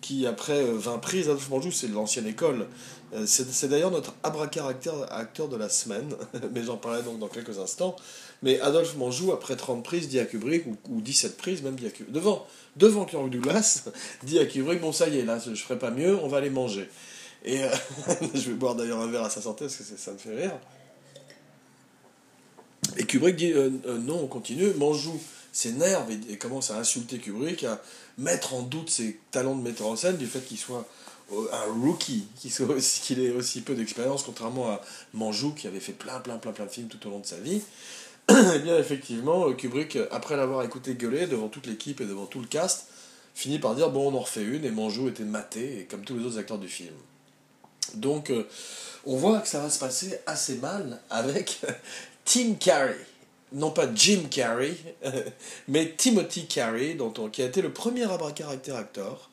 qui 0.00 0.26
après 0.26 0.64
20 0.64 0.98
prises, 0.98 1.28
Adolphe 1.28 1.48
Manjou, 1.48 1.72
c'est 1.72 1.88
de 1.88 1.94
l'ancienne 1.94 2.26
école, 2.26 2.66
euh, 3.14 3.24
c'est 3.26 3.68
d'ailleurs 3.68 3.90
notre 3.90 4.14
abracaractère 4.22 4.94
acteur 5.12 5.48
de 5.48 5.56
la 5.56 5.68
semaine, 5.68 6.14
mais 6.52 6.64
j'en 6.64 6.76
parlerai 6.76 7.02
donc 7.02 7.18
dans 7.18 7.28
quelques 7.28 7.58
instants. 7.58 7.96
Mais 8.42 8.60
Adolphe 8.60 8.96
Manjou, 8.96 9.32
après 9.32 9.56
30 9.56 9.84
prises, 9.84 10.08
dit 10.08 10.18
à 10.18 10.24
Kubrick, 10.24 10.66
ou, 10.66 10.76
ou 10.90 11.00
17 11.00 11.36
prises, 11.36 11.62
même 11.62 11.76
dit 11.76 11.86
à 11.86 11.90
Kubrick, 11.90 12.12
devant, 12.12 12.46
devant 12.76 13.04
Kirk 13.04 13.30
Douglas, 13.30 13.84
dit 14.24 14.38
à 14.38 14.46
Kubrick, 14.46 14.80
bon 14.80 14.92
ça 14.92 15.08
y 15.08 15.18
est, 15.18 15.24
là, 15.24 15.38
je 15.38 15.54
ferai 15.54 15.78
pas 15.78 15.90
mieux, 15.90 16.18
on 16.22 16.28
va 16.28 16.38
aller 16.38 16.50
manger. 16.50 16.88
Et 17.44 17.62
euh, 17.62 17.68
je 18.34 18.50
vais 18.50 18.54
boire 18.54 18.74
d'ailleurs 18.74 19.00
un 19.00 19.06
verre 19.06 19.24
à 19.24 19.30
sa 19.30 19.40
santé, 19.40 19.66
parce 19.66 19.76
que 19.76 19.84
ça 19.84 20.12
me 20.12 20.18
fait 20.18 20.34
rire. 20.34 20.58
Et 22.96 23.04
Kubrick 23.04 23.36
dit, 23.36 23.52
euh, 23.52 23.70
non, 24.00 24.20
on 24.22 24.26
continue, 24.26 24.72
Manjou 24.74 25.20
s'énerve 25.52 26.10
et, 26.10 26.32
et, 26.32 26.36
commence 26.36 26.70
à 26.70 26.78
insulter 26.78 27.18
Kubrick, 27.18 27.64
à 27.64 27.80
mettre 28.18 28.54
en 28.54 28.62
doute 28.62 28.90
ses 28.90 29.18
talents 29.30 29.54
de 29.54 29.62
metteur 29.62 29.86
en 29.88 29.96
scène, 29.96 30.16
du 30.16 30.26
fait 30.26 30.40
qu'il 30.40 30.58
soit 30.58 30.86
un 31.30 31.72
rookie, 31.72 32.26
qu'il 32.36 33.20
ait 33.20 33.30
aussi 33.30 33.62
peu 33.62 33.74
d'expérience, 33.74 34.22
contrairement 34.22 34.70
à 34.70 34.80
Manjou 35.14 35.52
qui 35.52 35.66
avait 35.66 35.80
fait 35.80 35.92
plein, 35.92 36.20
plein, 36.20 36.36
plein, 36.36 36.52
plein 36.52 36.66
de 36.66 36.70
films 36.70 36.88
tout 36.88 37.06
au 37.06 37.10
long 37.10 37.20
de 37.20 37.26
sa 37.26 37.36
vie. 37.36 37.62
Eh 38.30 38.58
bien, 38.60 38.78
effectivement, 38.78 39.52
Kubrick, 39.52 39.98
après 40.10 40.36
l'avoir 40.36 40.62
écouté 40.62 40.94
gueuler 40.94 41.26
devant 41.26 41.48
toute 41.48 41.66
l'équipe 41.66 42.00
et 42.00 42.06
devant 42.06 42.24
tout 42.24 42.40
le 42.40 42.46
cast, 42.46 42.86
finit 43.34 43.58
par 43.58 43.74
dire 43.74 43.90
bon, 43.90 44.12
on 44.12 44.16
en 44.16 44.20
refait 44.20 44.42
une, 44.42 44.64
et 44.64 44.70
Manjou 44.70 45.08
était 45.08 45.24
maté, 45.24 45.80
et 45.80 45.84
comme 45.84 46.04
tous 46.04 46.16
les 46.16 46.24
autres 46.24 46.38
acteurs 46.38 46.58
du 46.58 46.68
film. 46.68 46.94
Donc, 47.94 48.30
euh, 48.30 48.48
on 49.04 49.16
voit 49.16 49.40
que 49.40 49.48
ça 49.48 49.60
va 49.60 49.68
se 49.68 49.78
passer 49.78 50.18
assez 50.26 50.56
mal 50.56 51.02
avec 51.10 51.60
Tim 52.24 52.54
Carey. 52.54 52.96
Non 53.52 53.70
pas 53.70 53.86
Jim 53.94 54.22
Carrey, 54.30 54.74
mais 55.68 55.94
Timothy 55.96 56.46
Carey, 56.46 56.94
dont 56.94 57.12
qui 57.30 57.40
a 57.40 57.46
été 57.46 57.62
le 57.62 57.72
premier 57.72 58.02
abracaractère 58.02 58.76
acteur 58.76 59.30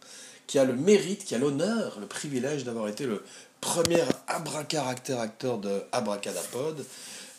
qui 0.51 0.59
a 0.59 0.65
le 0.65 0.75
mérite, 0.75 1.23
qui 1.23 1.33
a 1.33 1.37
l'honneur, 1.37 1.97
le 2.01 2.07
privilège 2.07 2.65
d'avoir 2.65 2.89
été 2.89 3.05
le 3.05 3.23
premier 3.61 4.03
abracaractère 4.27 5.19
acteur 5.21 5.59
de 5.59 5.81
Abracadapod 5.93 6.85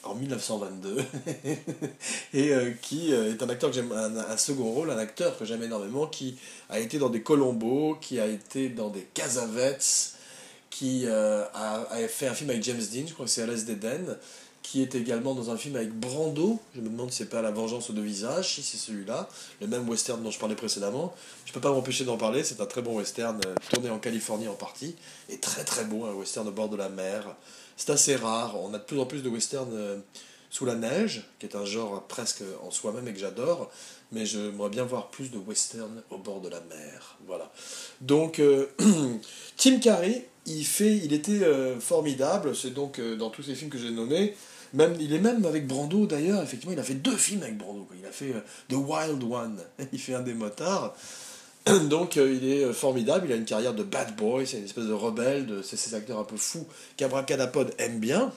en 0.03 0.15
1922 0.15 0.97
et 2.35 2.53
euh, 2.55 2.71
qui 2.81 3.13
euh, 3.13 3.33
est 3.33 3.43
un 3.43 3.51
acteur 3.51 3.69
que 3.69 3.77
j'aime 3.77 3.93
un, 3.93 4.37
second 4.39 4.73
rôle 4.73 4.91
un 4.91 4.97
acteur 4.97 5.39
que 5.39 5.45
j'aime 5.45 5.63
énormément 5.63 6.07
qui 6.07 6.39
a 6.71 6.79
été 6.81 6.99
dans 6.99 7.11
des 7.11 7.23
Colombo 7.23 7.99
qui 8.01 8.19
a 8.19 8.27
été 8.27 8.71
dans 8.71 8.89
des 8.89 9.07
Casavets 9.15 9.79
qui 10.71 11.03
euh, 11.05 11.45
a, 11.53 11.85
fait 12.09 12.29
un 12.29 12.35
film 12.35 12.49
avec 12.49 12.63
James 12.63 12.81
Dean 12.93 13.07
je 13.07 13.13
crois 13.13 13.27
que 13.27 13.31
c'est 13.31 13.43
Alice 13.43 13.67
d'Eden 13.67 14.17
qui 14.63 14.81
est 14.81 14.95
également 14.95 15.35
dans 15.35 15.51
un 15.51 15.57
film 15.57 15.77
avec 15.77 15.93
Brando. 15.93 16.61
Je 16.75 16.81
me 16.81 16.89
demande 16.89 17.11
si 17.11 17.19
c'est 17.19 17.29
pas 17.29 17.43
La 17.43 17.51
Vengeance 17.51 17.91
de 17.91 18.01
visage, 18.01 18.55
si 18.55 18.63
c'est 18.63 18.77
celui-là, 18.77 19.29
le 19.61 19.67
même 19.67 19.89
western 19.89 20.23
dont 20.23 20.31
je 20.31 20.39
parlais 20.39 20.55
précédemment. 20.55 21.15
Je 21.45 21.53
peux 21.53 21.61
pas 21.61 21.73
m'empêcher 21.73 22.05
d'en 22.05 22.17
parler, 22.17 22.45
c'est 22.45 22.61
un 22.61 22.67
très 22.67 22.81
bon 22.81 22.97
western 22.97 23.41
euh, 23.45 23.55
tourné 23.71 23.91
en 23.91 23.99
Californie 23.99 24.49
en 24.49 24.55
partie, 24.55 24.95
et 25.29 25.39
très 25.39 25.65
très 25.65 25.85
beau, 25.85 26.05
un 26.05 26.13
western 26.13 26.47
au 26.47 26.53
bord 26.53 26.69
de 26.69 26.77
la 26.77 26.89
mer. 26.89 27.35
C'est 27.77 27.91
assez 27.91 28.17
rare, 28.17 28.57
on 28.63 28.73
a 28.73 28.79
de 28.79 28.85
plus 28.85 29.01
en 29.01 29.07
plus 29.07 29.23
de 29.23 29.29
westerns 29.29 29.73
euh, 29.73 29.99
sous 30.49 30.65
la 30.65 30.77
neige, 30.77 31.25
qui 31.41 31.47
est 31.47 31.57
un 31.57 31.65
genre 31.65 32.03
presque 32.07 32.43
en 32.63 32.71
soi-même 32.71 33.09
et 33.09 33.13
que 33.13 33.19
j'adore, 33.19 33.71
mais 34.13 34.27
j'aimerais 34.27 34.71
bien 34.71 34.85
voir 34.85 35.09
plus 35.09 35.31
de 35.31 35.39
western 35.39 36.03
au 36.11 36.19
bord 36.19 36.41
de 36.41 36.49
la 36.49 36.61
mer. 36.61 37.19
Voilà. 37.27 37.51
Donc, 38.01 38.39
euh, 38.39 38.67
Tim 39.57 39.81
Carrey, 39.81 40.29
il, 40.47 40.65
fait, 40.65 40.97
il 40.97 41.13
était 41.13 41.41
formidable, 41.81 42.55
c'est 42.55 42.71
donc 42.71 43.01
dans 43.01 43.31
tous 43.31 43.45
ces 43.45 43.55
films 43.55 43.71
que 43.71 43.79
j'ai 43.79 43.91
nommés, 43.91 44.35
même, 44.75 44.97
il 45.01 45.13
est 45.13 45.19
même 45.19 45.45
avec 45.45 45.67
Brando 45.67 46.07
d'ailleurs, 46.07 46.43
effectivement, 46.43 46.73
il 46.73 46.81
a 46.81 46.85
fait 46.85 46.95
deux 46.95 47.17
films 47.17 47.43
avec 47.43 47.59
Brando. 47.59 47.87
Il 47.99 48.07
a 48.07 48.11
fait 48.11 48.33
euh, 48.33 48.41
The 48.69 48.75
Wild 48.75 49.23
One, 49.23 49.63
il 49.93 49.99
fait 49.99 50.15
un 50.15 50.23
des 50.23 50.35
motards. 50.35 50.97
Donc 51.89 52.17
euh, 52.17 52.33
il 52.33 52.49
est 52.49 52.65
euh, 52.65 52.73
formidable, 52.73 53.27
il 53.29 53.33
a 53.33 53.37
une 53.37 53.45
carrière 53.45 53.75
de 53.75 53.83
bad 53.83 54.17
boy, 54.17 54.47
c'est 54.47 54.59
une 54.59 54.65
espèce 54.65 54.87
de 54.87 54.93
rebelle, 54.93 55.61
c'est 55.63 55.77
ces 55.77 55.95
acteurs 55.95 56.19
un 56.19 56.25
peu 56.25 56.37
fous 56.37 56.67
qu'Abracadapod 56.97 57.75
aime 57.79 58.01
bien. 58.01 58.33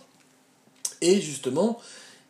Et 1.02 1.22
justement, 1.22 1.80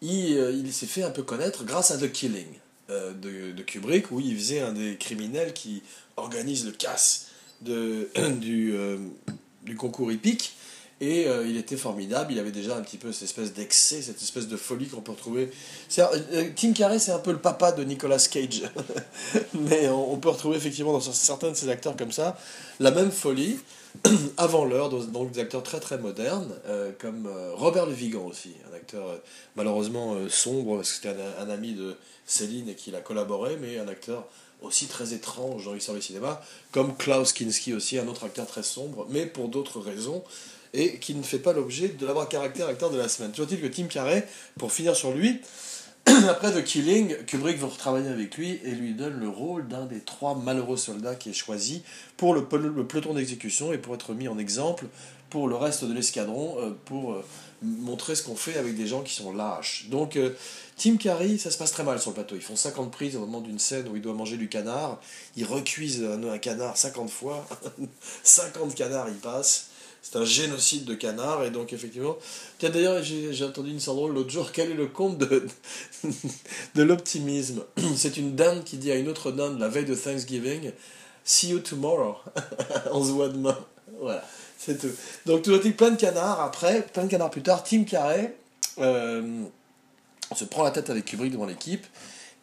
il, 0.01 0.31
il 0.31 0.73
s'est 0.73 0.85
fait 0.85 1.03
un 1.03 1.11
peu 1.11 1.23
connaître 1.23 1.63
grâce 1.65 1.91
à 1.91 1.97
The 1.97 2.11
Killing 2.11 2.47
de, 2.89 3.51
de, 3.51 3.63
Kubrick, 3.63 4.11
où 4.11 4.19
il 4.19 4.35
faisait 4.35 4.61
un 4.61 4.73
des 4.73 4.97
criminels 4.97 5.53
qui 5.53 5.81
organise 6.17 6.65
le 6.65 6.71
casse 6.71 7.27
de, 7.61 8.09
du, 8.39 8.75
du 9.63 9.75
concours 9.75 10.11
hippique. 10.11 10.55
Et 11.01 11.27
euh, 11.27 11.45
il 11.45 11.57
était 11.57 11.75
formidable, 11.75 12.31
il 12.31 12.39
avait 12.39 12.53
déjà 12.53 12.77
un 12.77 12.81
petit 12.81 12.95
peu 12.95 13.11
cette 13.11 13.23
espèce 13.23 13.51
d'excès, 13.51 14.01
cette 14.01 14.21
espèce 14.21 14.47
de 14.47 14.55
folie 14.55 14.87
qu'on 14.87 15.01
peut 15.01 15.11
retrouver. 15.11 15.51
Euh, 15.99 16.05
euh, 16.31 16.49
Tim 16.55 16.71
Carrey, 16.71 16.99
c'est 16.99 17.11
un 17.11 17.19
peu 17.19 17.33
le 17.33 17.39
papa 17.39 17.73
de 17.73 17.83
Nicolas 17.83 18.25
Cage. 18.31 18.63
Mais 19.53 19.89
on, 19.89 20.15
peut 20.17 20.29
retrouver 20.29 20.55
effectivement 20.55 20.93
dans 20.93 21.01
certains 21.01 21.51
de 21.51 21.55
ces 21.55 21.67
acteurs 21.67 21.97
comme 21.97 22.13
ça 22.13 22.37
la 22.79 22.91
même 22.91 23.11
folie, 23.11 23.59
avant 24.37 24.63
l'heure, 24.63 24.89
donc 24.89 25.31
des 25.31 25.41
acteurs 25.41 25.63
très 25.63 25.81
très 25.81 25.97
modernes, 25.97 26.53
comme 26.99 27.29
Robert 27.53 27.85
Le 27.85 27.93
Vigan 27.93 28.25
aussi, 28.25 28.53
un 28.69 28.75
acteur 28.75 29.21
malheureusement 29.55 30.17
sombre, 30.27 30.77
parce 30.77 30.89
que 30.91 30.95
c'était 30.95 31.15
un, 31.39 31.49
ami 31.49 31.73
de 31.73 31.95
Céline 32.25 32.67
et 32.67 32.75
qu'il 32.75 32.95
a 32.95 33.01
collaboré, 33.01 33.57
mais 33.61 33.79
un 33.79 33.87
acteur 33.87 34.27
aussi 34.61 34.87
très 34.87 35.13
étrange 35.13 35.63
dans 35.63 35.73
l'histoire 35.73 35.95
du 35.95 36.03
cinéma, 36.03 36.41
comme 36.71 36.97
Klaus 36.97 37.31
Kinski 37.31 37.73
aussi, 37.73 37.97
un 37.97 38.07
autre 38.07 38.25
acteur 38.25 38.45
très 38.45 38.63
sombre, 38.63 39.07
mais 39.09 39.25
pour 39.25 39.47
d'autres 39.47 39.79
raisons 39.79 40.21
et 40.75 40.97
qui 40.99 41.15
ne 41.15 41.23
fait 41.23 41.39
pas 41.39 41.53
l'objet 41.53 41.89
de 41.89 42.05
l'avoir 42.05 42.27
caractère 42.29 42.67
acteur 42.67 42.91
de 42.91 42.97
la 42.97 43.07
semaine. 43.07 43.31
Toujours 43.31 43.51
est-il 43.51 43.61
que 43.61 43.67
Tim 43.67 43.85
Carrey, 43.85 44.27
pour 44.59 44.71
finir 44.71 44.95
sur 44.95 45.13
lui, 45.13 45.41
après 46.29 46.51
The 46.51 46.63
Killing, 46.63 47.15
Kubrick 47.25 47.57
veut 47.57 47.65
retravailler 47.65 48.09
avec 48.09 48.37
lui 48.37 48.59
et 48.63 48.71
lui 48.71 48.93
donne 48.93 49.19
le 49.19 49.29
rôle 49.29 49.67
d'un 49.67 49.85
des 49.85 50.01
trois 50.01 50.35
malheureux 50.35 50.77
soldats 50.77 51.15
qui 51.15 51.29
est 51.29 51.33
choisi 51.33 51.81
pour 52.17 52.35
le, 52.35 52.45
peloton 52.45 53.13
d'exécution 53.13 53.73
et 53.73 53.77
pour 53.77 53.95
être 53.95 54.13
mis 54.13 54.27
en 54.27 54.37
exemple 54.37 54.85
pour 55.31 55.47
le 55.47 55.55
reste 55.55 55.83
de 55.83 55.93
l'escadron, 55.93 56.57
euh, 56.59 56.71
pour 56.85 57.13
euh, 57.13 57.25
montrer 57.61 58.15
ce 58.15 58.23
qu'on 58.23 58.35
fait 58.35 58.57
avec 58.57 58.77
des 58.77 58.87
gens 58.87 59.01
qui 59.01 59.13
sont 59.13 59.33
lâches. 59.33 59.87
Donc, 59.89 60.15
euh, 60.15 60.35
Tim 60.77 60.97
Curry, 60.97 61.39
ça 61.39 61.49
se 61.49 61.57
passe 61.57 61.71
très 61.71 61.83
mal 61.83 61.99
sur 61.99 62.11
le 62.11 62.15
plateau. 62.15 62.35
Ils 62.35 62.41
font 62.41 62.55
50 62.55 62.91
prises 62.91 63.15
au 63.15 63.21
moment 63.21 63.41
d'une 63.41 63.59
scène 63.59 63.87
où 63.87 63.95
il 63.95 64.01
doit 64.01 64.13
manger 64.13 64.37
du 64.37 64.47
canard. 64.47 65.01
Ils 65.35 65.45
recuisent 65.45 66.03
un, 66.03 66.37
canard 66.37 66.77
50 66.77 67.09
fois. 67.09 67.45
50 68.23 68.75
canards, 68.75 69.09
ils 69.09 69.15
passent. 69.15 69.71
C'est 70.07 70.19
un 70.19 70.25
génocide 70.25 70.85
de 70.85 70.93
canards. 70.93 71.43
Et 71.45 71.49
donc, 71.49 71.73
effectivement. 71.73 72.15
Tiens, 72.59 72.69
d'ailleurs, 72.69 73.01
j'ai 73.01 73.43
entendu 73.43 73.71
une 73.71 73.77
histoire 73.77 74.07
l'autre 74.07 74.29
jour. 74.29 74.51
Quel 74.51 74.69
est 74.69 74.75
le 74.75 74.85
compte 74.85 75.17
de, 75.17 75.47
de 76.75 76.83
l'optimisme? 76.83 77.63
C'est 77.95 78.17
une 78.17 78.35
dinde 78.35 78.63
qui 78.63 78.77
dit 78.77 78.91
à 78.91 78.95
une 78.95 79.09
autre 79.09 79.31
dinde 79.31 79.59
la 79.59 79.67
veille 79.67 79.85
de 79.85 79.95
Thanksgiving 79.95 80.71
See 81.23 81.49
you 81.49 81.59
tomorrow. 81.59 82.17
On 82.91 83.03
se 83.03 83.09
voit 83.09 83.29
demain. 83.29 83.57
Voilà. 83.99 84.23
C'est 84.59 84.79
tout. 84.79 84.95
Donc, 85.25 85.41
tout 85.41 85.57
dit 85.57 85.71
plein 85.71 85.89
de 85.89 85.99
canards. 85.99 86.39
Après, 86.39 86.83
plein 86.83 87.05
de 87.05 87.09
canards 87.09 87.31
plus 87.31 87.41
tard, 87.41 87.63
Tim 87.63 87.83
Carrey 87.83 88.35
euh, 88.77 89.43
se 90.35 90.45
prend 90.45 90.63
la 90.63 90.71
tête 90.71 90.91
avec 90.91 91.05
Kubrick 91.05 91.31
devant 91.31 91.47
l'équipe. 91.47 91.85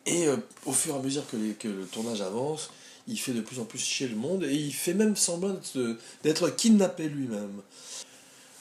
Et 0.06 0.26
euh, 0.26 0.36
au 0.66 0.72
fur 0.72 0.94
et 0.94 0.98
à 0.98 1.02
mesure 1.02 1.24
que, 1.28 1.36
le 1.36 1.86
tournage 1.86 2.20
avance, 2.20 2.70
il 3.08 3.18
fait 3.18 3.32
de 3.32 3.40
plus 3.40 3.60
en 3.60 3.64
plus 3.64 3.78
chier 3.78 4.08
le 4.08 4.16
monde. 4.16 4.44
Et 4.44 4.54
il 4.54 4.72
fait 4.72 4.94
même 4.94 5.16
semblant 5.16 5.56
d'être 6.24 6.50
kidnappé 6.50 7.08
lui-même. 7.08 7.62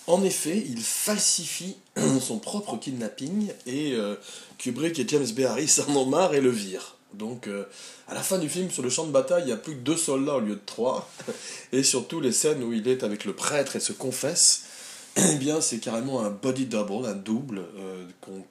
En 0.08 0.24
effet, 0.24 0.64
il 0.68 0.82
falsifie 0.82 1.78
son 2.22 2.40
propre 2.40 2.78
kidnapping. 2.78 3.52
Et 3.66 3.94
euh, 3.94 4.16
Kubrick 4.58 5.00
et 5.00 5.08
James 5.08 5.28
B. 5.28 5.42
Harris 5.42 5.80
en 5.88 5.96
ont 5.96 6.06
marre 6.06 6.34
et 6.34 6.42
le 6.42 6.50
virent. 6.50 6.98
Donc, 7.14 7.48
euh, 7.48 7.66
à 8.08 8.14
la 8.14 8.22
fin 8.22 8.38
du 8.38 8.48
film, 8.48 8.72
sur 8.72 8.84
le 8.84 8.90
champ 8.90 9.06
de 9.06 9.12
bataille, 9.12 9.44
il 9.44 9.48
n'y 9.48 9.52
a 9.52 9.58
plus 9.58 9.74
que 9.74 9.82
deux 9.82 9.98
soldats 9.98 10.36
au 10.36 10.40
lieu 10.40 10.56
de 10.56 10.62
trois. 10.66 11.10
Et 11.74 11.84
surtout, 11.84 12.22
les 12.22 12.32
scènes 12.32 12.64
où 12.64 12.72
il 12.72 12.88
est 12.88 13.04
avec 13.04 13.26
le 13.26 13.34
prêtre 13.34 13.76
et 13.76 13.82
se 13.82 13.92
confesse, 13.92 14.64
eh 15.18 15.36
bien, 15.36 15.60
c'est 15.60 15.80
carrément 15.80 16.22
un 16.22 16.30
body 16.30 16.68
double, 16.68 17.06
un 17.06 17.16
double, 17.16 17.64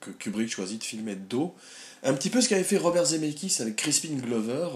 que 0.00 0.10
Kubrick 0.10 0.50
choisit 0.50 0.78
de 0.78 0.84
filmer 0.84 1.14
de 1.14 1.24
dos. 1.24 1.54
Un 2.02 2.14
petit 2.14 2.30
peu 2.30 2.40
ce 2.40 2.48
qu'avait 2.48 2.64
fait 2.64 2.78
Robert 2.78 3.04
Zemeckis 3.06 3.56
avec 3.60 3.76
Crispin 3.76 4.14
Glover, 4.14 4.68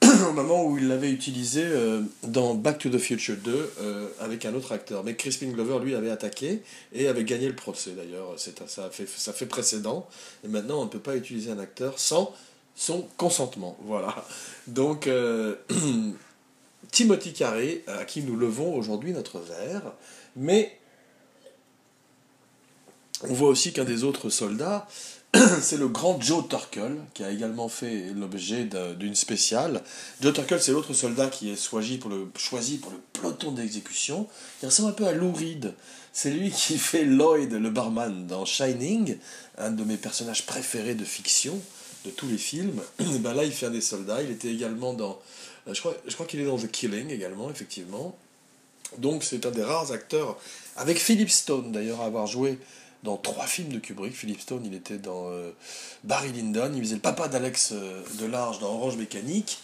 au 0.28 0.32
moment 0.32 0.64
où 0.64 0.78
il 0.78 0.88
l'avait 0.88 1.10
utilisé 1.10 1.62
euh, 1.64 2.02
dans 2.22 2.54
Back 2.54 2.78
to 2.78 2.88
the 2.88 2.98
Future 2.98 3.36
2 3.36 4.14
avec 4.20 4.44
un 4.44 4.54
autre 4.54 4.72
acteur. 4.72 5.04
Mais 5.04 5.14
Crispin 5.14 5.48
Glover, 5.48 5.84
lui, 5.84 5.94
avait 5.94 6.10
attaqué 6.10 6.62
et 6.92 7.08
avait 7.08 7.24
gagné 7.24 7.48
le 7.48 7.54
procès 7.54 7.90
d'ailleurs. 7.90 8.34
Ça 8.38 8.90
fait, 8.90 9.08
ça 9.08 9.32
fait 9.32 9.46
précédent. 9.46 10.08
Et 10.44 10.48
maintenant, 10.48 10.80
on 10.80 10.84
ne 10.84 10.90
peut 10.90 10.98
pas 10.98 11.16
utiliser 11.16 11.50
un 11.50 11.58
acteur 11.58 11.98
sans 11.98 12.34
son 12.78 13.06
consentement. 13.16 13.76
Voilà. 13.82 14.24
Donc, 14.68 15.08
euh, 15.08 15.56
Timothy 16.92 17.32
Carré, 17.32 17.84
à 17.88 18.04
qui 18.04 18.22
nous 18.22 18.36
levons 18.36 18.74
aujourd'hui 18.74 19.12
notre 19.12 19.40
verre, 19.40 19.92
mais 20.36 20.78
on 23.22 23.32
voit 23.34 23.48
aussi 23.48 23.72
qu'un 23.72 23.84
des 23.84 24.04
autres 24.04 24.30
soldats, 24.30 24.86
c'est 25.60 25.76
le 25.76 25.88
grand 25.88 26.20
Joe 26.20 26.48
Turkel, 26.48 26.96
qui 27.12 27.22
a 27.22 27.30
également 27.30 27.68
fait 27.68 28.12
l'objet 28.16 28.66
d'une 28.98 29.14
spéciale. 29.14 29.82
Joe 30.20 30.32
Turkel, 30.32 30.60
c'est 30.60 30.72
l'autre 30.72 30.94
soldat 30.94 31.26
qui 31.26 31.50
est 31.50 31.62
choisi 31.62 31.98
pour 31.98 32.10
le, 32.10 32.30
choisi 32.36 32.78
pour 32.78 32.90
le 32.92 32.98
peloton 33.12 33.52
d'exécution. 33.52 34.26
Il 34.62 34.66
ressemble 34.66 34.90
un 34.90 34.92
peu 34.92 35.06
à 35.06 35.12
Lou 35.12 35.32
Reed. 35.32 35.74
C'est 36.12 36.30
lui 36.30 36.50
qui 36.50 36.78
fait 36.78 37.04
Lloyd, 37.04 37.52
le 37.52 37.70
barman, 37.70 38.26
dans 38.26 38.46
Shining, 38.46 39.18
un 39.58 39.70
de 39.70 39.84
mes 39.84 39.98
personnages 39.98 40.46
préférés 40.46 40.94
de 40.94 41.04
fiction 41.04 41.60
de 42.06 42.10
tous 42.10 42.28
les 42.28 42.38
films. 42.38 42.80
ben 42.98 43.34
là, 43.34 43.44
il 43.44 43.52
fait 43.52 43.66
un 43.66 43.70
des 43.70 43.82
soldats. 43.82 44.22
Il 44.22 44.30
était 44.30 44.48
également 44.48 44.94
dans. 44.94 45.18
Euh, 45.66 45.74
je 45.74 45.80
crois, 45.80 45.94
je 46.06 46.14
crois 46.14 46.24
qu'il 46.24 46.40
est 46.40 46.46
dans 46.46 46.56
The 46.56 46.70
Killing 46.70 47.10
également, 47.10 47.50
effectivement. 47.50 48.16
Donc, 48.96 49.24
c'est 49.24 49.44
un 49.44 49.50
des 49.50 49.62
rares 49.62 49.92
acteurs, 49.92 50.38
avec 50.76 50.98
Philip 50.98 51.28
Stone 51.28 51.72
d'ailleurs, 51.72 52.00
à 52.00 52.06
avoir 52.06 52.26
joué 52.26 52.58
dans 53.02 53.16
trois 53.16 53.46
films 53.46 53.68
de 53.68 53.78
Kubrick. 53.78 54.14
Philip 54.14 54.40
Stone, 54.40 54.62
il 54.64 54.74
était 54.74 54.98
dans 54.98 55.30
euh, 55.30 55.50
Barry 56.04 56.32
Lyndon, 56.32 56.72
il 56.74 56.82
faisait 56.82 56.96
le 56.96 57.00
papa 57.00 57.28
d'Alex 57.28 57.70
euh, 57.72 58.02
Delarge 58.18 58.58
dans 58.58 58.74
Orange 58.74 58.96
Mécanique. 58.96 59.60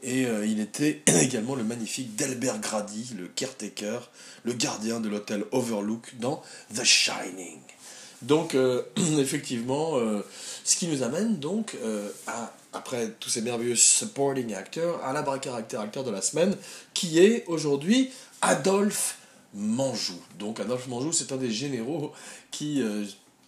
Et 0.00 0.26
il 0.46 0.60
était 0.60 1.02
également 1.20 1.56
le 1.56 1.64
magnifique 1.64 2.14
Delbert 2.14 2.60
Grady, 2.60 3.16
le 3.18 3.26
caretaker, 3.26 4.08
le 4.44 4.52
gardien 4.52 5.00
de 5.00 5.08
l'hôtel 5.08 5.44
Overlook 5.50 6.14
dans 6.20 6.40
The 6.72 6.84
Shining. 6.84 7.58
Donc, 8.22 8.56
effectivement, 9.18 9.98
ce 10.68 10.76
qui 10.76 10.86
nous 10.86 11.02
amène 11.02 11.38
donc 11.38 11.76
euh, 11.82 12.10
à, 12.26 12.52
après 12.74 13.10
tous 13.20 13.30
ces 13.30 13.40
merveilleux 13.40 13.74
supporting 13.74 14.52
actors, 14.54 15.02
à 15.02 15.14
la 15.14 15.22
caractère 15.38 15.80
acteur 15.80 16.04
de 16.04 16.10
la 16.10 16.20
semaine, 16.20 16.54
qui 16.92 17.18
est 17.18 17.44
aujourd'hui 17.46 18.10
Adolphe 18.42 19.17
Manjou. 19.54 20.20
Donc 20.38 20.60
Adolphe 20.60 20.88
Manjou, 20.88 21.12
c'est 21.12 21.32
un 21.32 21.36
des 21.36 21.50
généraux 21.50 22.12
qui, 22.50 22.82
euh, 22.82 23.04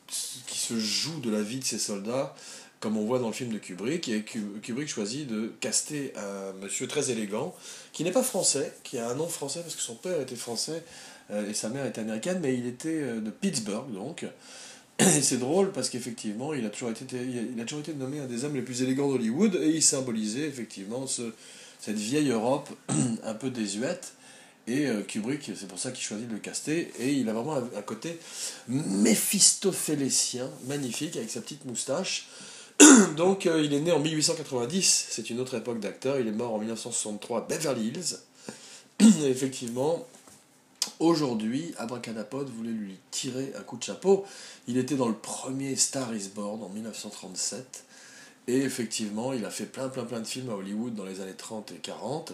qui 0.09 0.59
se 0.59 0.79
joue 0.79 1.21
de 1.21 1.31
la 1.31 1.43
vie 1.43 1.59
de 1.59 1.65
ses 1.65 1.79
soldats, 1.79 2.35
comme 2.81 2.97
on 2.97 3.05
voit 3.05 3.19
dans 3.19 3.29
le 3.29 3.33
film 3.33 3.53
de 3.53 3.59
Kubrick, 3.59 4.09
et 4.09 4.25
Kubrick 4.25 4.89
choisit 4.89 5.27
de 5.27 5.53
caster 5.61 6.13
un 6.17 6.53
monsieur 6.63 6.87
très 6.87 7.11
élégant, 7.11 7.55
qui 7.93 8.05
n'est 8.05 8.13
pas 8.13 8.23
français, 8.23 8.73
qui 8.83 8.99
a 8.99 9.09
un 9.09 9.15
nom 9.15 9.29
français 9.29 9.61
parce 9.61 9.75
que 9.75 9.83
son 9.83 9.95
père 9.95 10.21
était 10.21 10.37
français 10.37 10.83
euh, 11.31 11.49
et 11.49 11.55
sa 11.55 11.69
mère 11.69 11.85
était 11.85 12.01
américaine, 12.01 12.41
mais 12.41 12.55
il 12.55 12.67
était 12.67 13.01
de 13.01 13.31
Pittsburgh, 13.31 13.93
donc. 13.93 14.25
Et 15.01 15.23
c'est 15.23 15.39
drôle 15.39 15.73
parce 15.73 15.89
qu'effectivement, 15.89 16.53
il, 16.53 16.67
a 16.67 16.69
toujours 16.69 16.91
été, 16.91 17.17
il 17.17 17.59
a 17.59 17.65
toujours 17.65 17.81
été 17.81 17.95
nommé 17.95 18.21
un 18.21 18.27
des 18.27 18.45
hommes 18.45 18.55
les 18.55 18.61
plus 18.61 18.83
élégants 18.83 19.09
d'Hollywood 19.09 19.55
et 19.55 19.71
il 19.71 19.83
symbolisait 19.83 20.47
effectivement 20.47 21.07
ce, 21.07 21.23
cette 21.79 21.97
vieille 21.97 22.29
Europe 22.29 22.69
un 23.25 23.35
peu 23.35 23.49
désuète. 23.49 24.13
Et 24.67 24.87
euh, 24.87 25.03
Kubrick, 25.03 25.51
c'est 25.57 25.67
pour 25.67 25.79
ça 25.79 25.91
qu'il 25.91 26.05
choisit 26.05 26.29
de 26.29 26.35
le 26.35 26.39
caster. 26.39 26.93
Et 26.99 27.13
il 27.13 27.29
a 27.29 27.33
vraiment 27.33 27.57
un, 27.57 27.83
côté 27.83 28.19
méphistophélécien, 28.69 30.49
magnifique, 30.67 31.17
avec 31.17 31.31
sa 31.31 31.41
petite 31.41 31.65
moustache. 31.65 32.29
Donc 33.17 33.47
euh, 33.47 33.63
il 33.63 33.75
est 33.75 33.81
né 33.81 33.93
en 33.93 34.01
1890, 34.01 35.07
c'est 35.11 35.31
une 35.31 35.41
autre 35.41 35.57
époque 35.57 35.81
d'acteur. 35.81 36.19
Il 36.21 36.29
est 36.29 36.33
mort 36.33 36.55
en 36.55 36.59
1963 36.59 37.39
à 37.39 37.41
Beverly 37.43 37.89
Hills. 37.89 38.17
Effectivement, 39.25 40.07
Aujourd'hui, 40.99 41.75
Abracadapod 41.79 42.49
voulait 42.49 42.71
lui 42.71 42.97
tirer 43.11 43.53
un 43.59 43.63
coup 43.63 43.77
de 43.77 43.83
chapeau. 43.83 44.25
Il 44.67 44.79
était 44.79 44.97
dans 44.97 45.09
le 45.09 45.15
premier 45.15 45.77
Star 45.77 46.15
is 46.15 46.29
Born 46.35 46.63
en 46.63 46.69
1937. 46.69 47.85
Et 48.49 48.59
effectivement, 48.59 49.33
il 49.33 49.45
a 49.45 49.51
fait 49.51 49.67
plein, 49.67 49.89
plein, 49.89 50.05
plein 50.05 50.21
de 50.21 50.27
films 50.27 50.51
à 50.51 50.55
Hollywood 50.55 50.95
dans 50.95 51.05
les 51.05 51.21
années 51.21 51.35
30 51.37 51.73
et 51.73 51.77
40, 51.77 52.33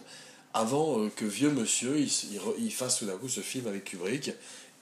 avant 0.57 1.01
euh, 1.01 1.11
que 1.15 1.25
vieux 1.25 1.51
monsieur 1.51 1.99
il, 1.99 2.73
fasse 2.73 2.99
tout 2.99 3.07
d'un 3.07 3.17
coup 3.17 3.29
ce 3.29 3.41
film 3.41 3.67
avec 3.67 3.85
Kubrick 3.85 4.33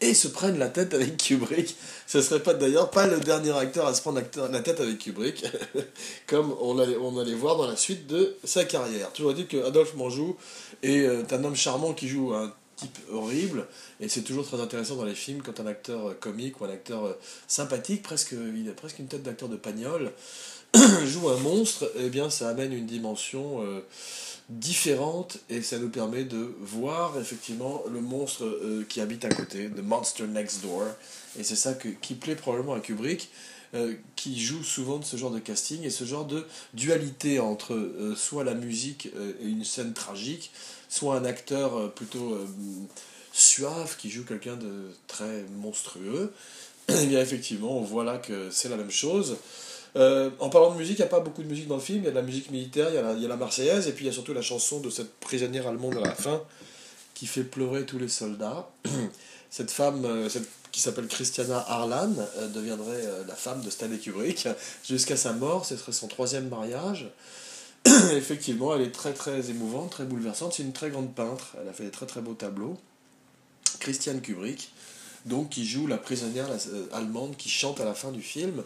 et 0.00 0.14
se 0.14 0.28
prenne 0.28 0.58
la 0.58 0.68
tête 0.68 0.92
avec 0.94 1.16
Kubrick. 1.16 1.76
Ce 2.06 2.20
serait 2.20 2.42
pas 2.42 2.52
d'ailleurs 2.52 2.90
pas 2.90 3.06
le 3.06 3.20
dernier 3.20 3.52
acteur 3.56 3.87
à 3.87 3.94
se 3.94 4.02
prendre 4.02 4.20
la 4.50 4.60
tête 4.60 4.80
avec 4.80 4.98
Kubrick, 4.98 5.46
comme 6.26 6.54
on 6.60 6.78
allait, 6.78 7.34
voir 7.34 7.56
dans 7.56 7.66
la 7.66 7.76
suite 7.76 8.06
de 8.06 8.37
sa 8.44 8.64
carrière. 8.64 9.12
Toujours 9.12 9.34
dit 9.34 9.46
que 9.46 9.64
Adolphe 9.64 9.94
Manjou 9.94 10.37
est 10.82 11.00
euh, 11.00 11.22
un 11.30 11.44
homme 11.44 11.56
charmant 11.56 11.94
qui 11.94 12.08
joue 12.08 12.34
un 12.34 12.52
type 12.76 12.98
horrible. 13.12 13.66
Et 14.00 14.08
c'est 14.08 14.22
toujours 14.22 14.44
très 14.44 14.60
intéressant 14.60 14.96
dans 14.96 15.04
les 15.04 15.14
films 15.14 15.42
quand 15.42 15.60
un 15.60 15.66
acteur 15.66 16.08
euh, 16.08 16.14
comique 16.14 16.60
ou 16.60 16.64
un 16.64 16.70
acteur 16.70 17.16
sympathique, 17.46 18.02
presque, 18.02 18.32
il 18.32 18.68
a 18.68 18.72
presque 18.72 18.98
une 18.98 19.06
tête 19.06 19.22
d'acteur 19.22 19.48
de 19.48 19.56
pagnol, 19.56 20.12
joue 21.06 21.28
un 21.28 21.38
monstre, 21.38 21.90
eh 21.96 22.08
bien 22.08 22.30
ça 22.30 22.48
amène 22.48 22.72
une 22.72 22.87
dimension 22.87 23.62
euh, 23.62 23.80
différente 24.48 25.38
et 25.48 25.62
ça 25.62 25.78
nous 25.78 25.88
permet 25.88 26.24
de 26.24 26.54
voir 26.60 27.18
effectivement 27.18 27.82
le 27.92 28.00
monstre 28.00 28.44
qui 28.88 29.00
habite 29.00 29.24
à 29.24 29.30
côté, 29.30 29.70
The 29.70 29.82
Monster 29.82 30.26
Next 30.26 30.62
Door. 30.62 30.84
Et 31.38 31.44
c'est 31.44 31.56
ça 31.56 31.74
que, 31.74 31.88
qui 31.88 32.14
plaît 32.14 32.37
probablement 32.37 32.74
à 32.74 32.80
Kubrick. 32.80 33.30
qui 34.16 34.38
joue 34.38 34.62
souvent 34.62 34.98
de 34.98 35.04
ce 35.04 35.16
genre 35.16 35.30
de 35.30 35.38
casting 35.38 35.82
et 35.82 35.90
ce 35.90 36.04
genre 36.04 36.26
de 36.26 36.44
dualité 36.74 37.40
entre 37.40 37.76
soit 38.16 38.44
la 38.44 38.54
musique 38.54 39.08
et 39.40 39.46
une 39.46 39.64
scène 39.64 39.94
tragique, 39.94 40.50
soit 40.94 41.16
un 41.16 41.24
acteur 41.24 41.76
euh, 41.76 41.88
plutôt 41.88 42.34
euh, 42.34 42.46
suave 43.32 43.96
qui 43.96 44.10
joue 44.10 44.24
quelqu'un 44.24 44.56
de 44.56 44.90
très 45.08 45.44
monstrueux, 45.56 46.32
et 46.88 46.94
eh 47.02 47.06
bien 47.06 47.20
effectivement, 47.20 47.78
on 47.78 47.82
voit 47.82 48.04
là 48.04 48.18
que 48.18 48.50
c'est 48.50 48.68
la 48.68 48.76
même 48.76 48.90
chose. 48.90 49.37
Euh, 49.96 50.30
en 50.40 50.48
parlant 50.48 50.72
de 50.72 50.78
musique, 50.78 50.98
il 50.98 51.02
n'y 51.02 51.07
a 51.07 51.11
pas 51.11 51.20
beaucoup 51.20 51.42
de 51.42 51.48
musique 51.48 51.68
dans 51.68 51.76
le 51.76 51.80
film. 51.80 52.00
Il 52.00 52.04
y 52.04 52.09
a 52.09 52.11
de 52.11 52.16
la 52.16 52.22
musique 52.22 52.50
militaire, 52.50 52.88
il 52.90 52.94
y, 52.94 52.98
a 52.98 53.02
la, 53.02 53.12
il 53.12 53.22
y 53.22 53.24
a 53.24 53.28
la 53.28 53.37
Marseillaise, 53.37 53.88
et 53.88 53.92
puis 53.92 54.04
il 54.04 54.09
y 54.09 54.11
a 54.11 54.12
surtout 54.12 54.35
la 54.35 54.42
chanson 54.42 54.80
de 54.80 54.90
cette 54.90 55.14
prisonnière 55.20 55.68
allemande 55.68 55.96
à 55.96 56.00
la 56.00 56.14
fin 56.14 56.42
qui 57.14 57.26
fait 57.26 57.44
pleurer 57.44 57.87
tous 57.87 57.98
les 57.98 58.09
soldats. 58.09 58.68
Cette 59.50 59.70
femme 59.70 60.04
qui 60.72 60.80
s'appelle 60.80 61.07
Christiana 61.07 61.64
Harlan 61.68 62.11
deviendrait 62.52 63.04
la 63.28 63.37
femme 63.37 63.61
de 63.61 63.70
Stanley 63.70 63.98
Kubrick 63.98 64.48
jusqu'à 64.85 65.16
sa 65.16 65.33
mort. 65.33 65.64
Ce 65.64 65.76
serait 65.76 65.92
son 65.92 66.09
troisième 66.09 66.48
mariage. 66.48 67.07
effectivement, 68.12 68.74
elle 68.74 68.83
est 68.83 68.90
très 68.90 69.12
très 69.12 69.50
émouvante, 69.50 69.90
très 69.90 70.04
bouleversante. 70.04 70.54
C'est 70.54 70.62
une 70.62 70.72
très 70.72 70.90
grande 70.90 71.14
peintre. 71.14 71.54
Elle 71.61 71.68
a 71.68 71.72
fait 71.72 71.85
des 71.85 71.90
très 71.90 72.07
très 72.07 72.20
beaux 72.20 72.35
tableaux. 72.35 72.78
Christiane 73.80 74.20
Kubrick, 74.20 74.72
donc 75.26 75.50
qui 75.50 75.66
joue 75.66 75.87
la 75.87 75.98
prisonnière 75.98 76.48
euh, 76.50 76.87
allemande 76.92 77.37
qui 77.37 77.48
chante 77.48 77.80
à 77.80 77.85
la 77.85 77.94
fin 77.94 78.11
du 78.11 78.22
film. 78.22 78.62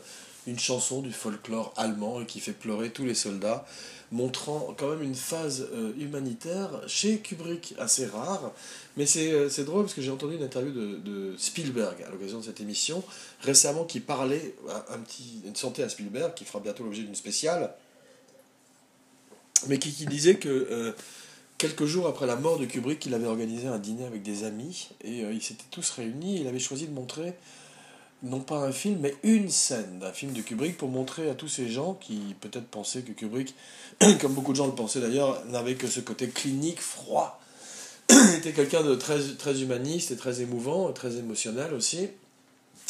Une 0.49 0.59
chanson 0.59 1.01
du 1.03 1.13
folklore 1.13 1.73
allemand 1.77 2.21
et 2.21 2.27
qui 2.27 2.41
fait 2.41 2.53
pleurer 2.53 2.91
tous 2.91 3.05
les 3.05 3.15
soldats, 3.15 3.67
montrant 4.11 4.75
quand 4.79 4.89
même 4.89 5.03
une 5.03 5.15
phase 5.15 5.69
euh, 5.73 5.93
humanitaire 5.99 6.71
chez 6.87 7.19
Kubrick 7.19 7.75
assez 7.79 8.07
rare. 8.07 8.53
Mais 8.97 9.07
c'est 9.07 9.49
c'est 9.49 9.65
drôle 9.65 9.83
parce 9.83 9.95
que 9.95 10.03
j'ai 10.03 10.11
entendu 10.11 10.37
une 10.37 10.43
interview 10.43 10.73
de, 10.73 11.35
Spielberg 11.37 12.03
à 12.07 12.11
l'occasion 12.11 12.39
de 12.39 12.45
cette 12.45 12.61
émission 12.61 13.05
récemment 13.43 13.85
qui 13.85 14.01
parlait 14.01 14.55
un 14.91 14.99
petit, 14.99 15.43
une 15.47 15.55
santé 15.55 15.83
à 15.83 15.89
Spielberg 15.89 16.35
qui 16.35 16.45
fera 16.45 16.59
bientôt 16.59 16.83
l'objet 16.83 17.03
d'une 17.03 17.15
spéciale, 17.15 17.73
mais 19.69 19.79
qui, 19.79 19.93
qui 19.93 20.07
disait 20.07 20.37
que 20.37 20.95
quelques 21.59 21.85
jours 21.85 22.07
après 22.07 22.27
la 22.27 22.37
mort 22.37 22.59
de 22.59 22.65
Kubrick, 22.65 23.05
il 23.05 23.13
avait 23.13 23.27
organisé 23.27 23.67
un 23.67 23.79
dîner 23.79 24.07
avec 24.07 24.23
des 24.23 24.45
amis 24.45 24.89
et 25.03 25.25
euh, 25.25 25.33
ils 25.33 25.43
s'étaient 25.43 25.65
tous 25.71 25.91
réunis. 25.91 26.41
Il 26.41 26.47
avait 26.47 26.61
choisi 26.61 26.87
de 26.87 26.93
montrer 26.93 27.35
non 28.23 28.41
pas 28.41 28.57
un 28.57 28.73
film, 28.73 28.99
mais 29.01 29.15
une 29.23 29.51
scène 29.51 29.99
d'un 30.01 30.13
film 30.13 30.33
de 30.33 30.43
Kubrick 30.43 30.77
pour 30.77 30.89
montrer 30.89 31.31
à 31.31 31.35
tous 31.35 31.49
ces 31.49 31.69
gens 31.69 31.95
qui 31.95 32.35
peut-être 32.41 32.67
pensaient 32.67 33.03
que 33.03 33.13
Kubrick, 33.13 33.55
comme 34.21 34.35
beaucoup 34.35 34.53
de 34.53 34.57
gens 34.57 34.67
le 34.67 34.75
pensaient 34.75 35.01
d'ailleurs, 35.01 35.45
n'avait 35.47 35.77
que 35.77 35.87
ce 35.87 36.01
côté 36.01 36.29
clinique, 36.29 36.81
froid. 36.81 37.41
était 38.37 38.53
quelqu'un 38.53 38.83
de 38.83 38.95
très, 38.95 39.21
très 39.39 39.63
humaniste 39.63 40.11
et 40.11 40.17
très 40.17 40.41
émouvant, 40.41 40.93
très 40.93 41.17
émotionnel 41.17 41.75
aussi. 41.75 41.99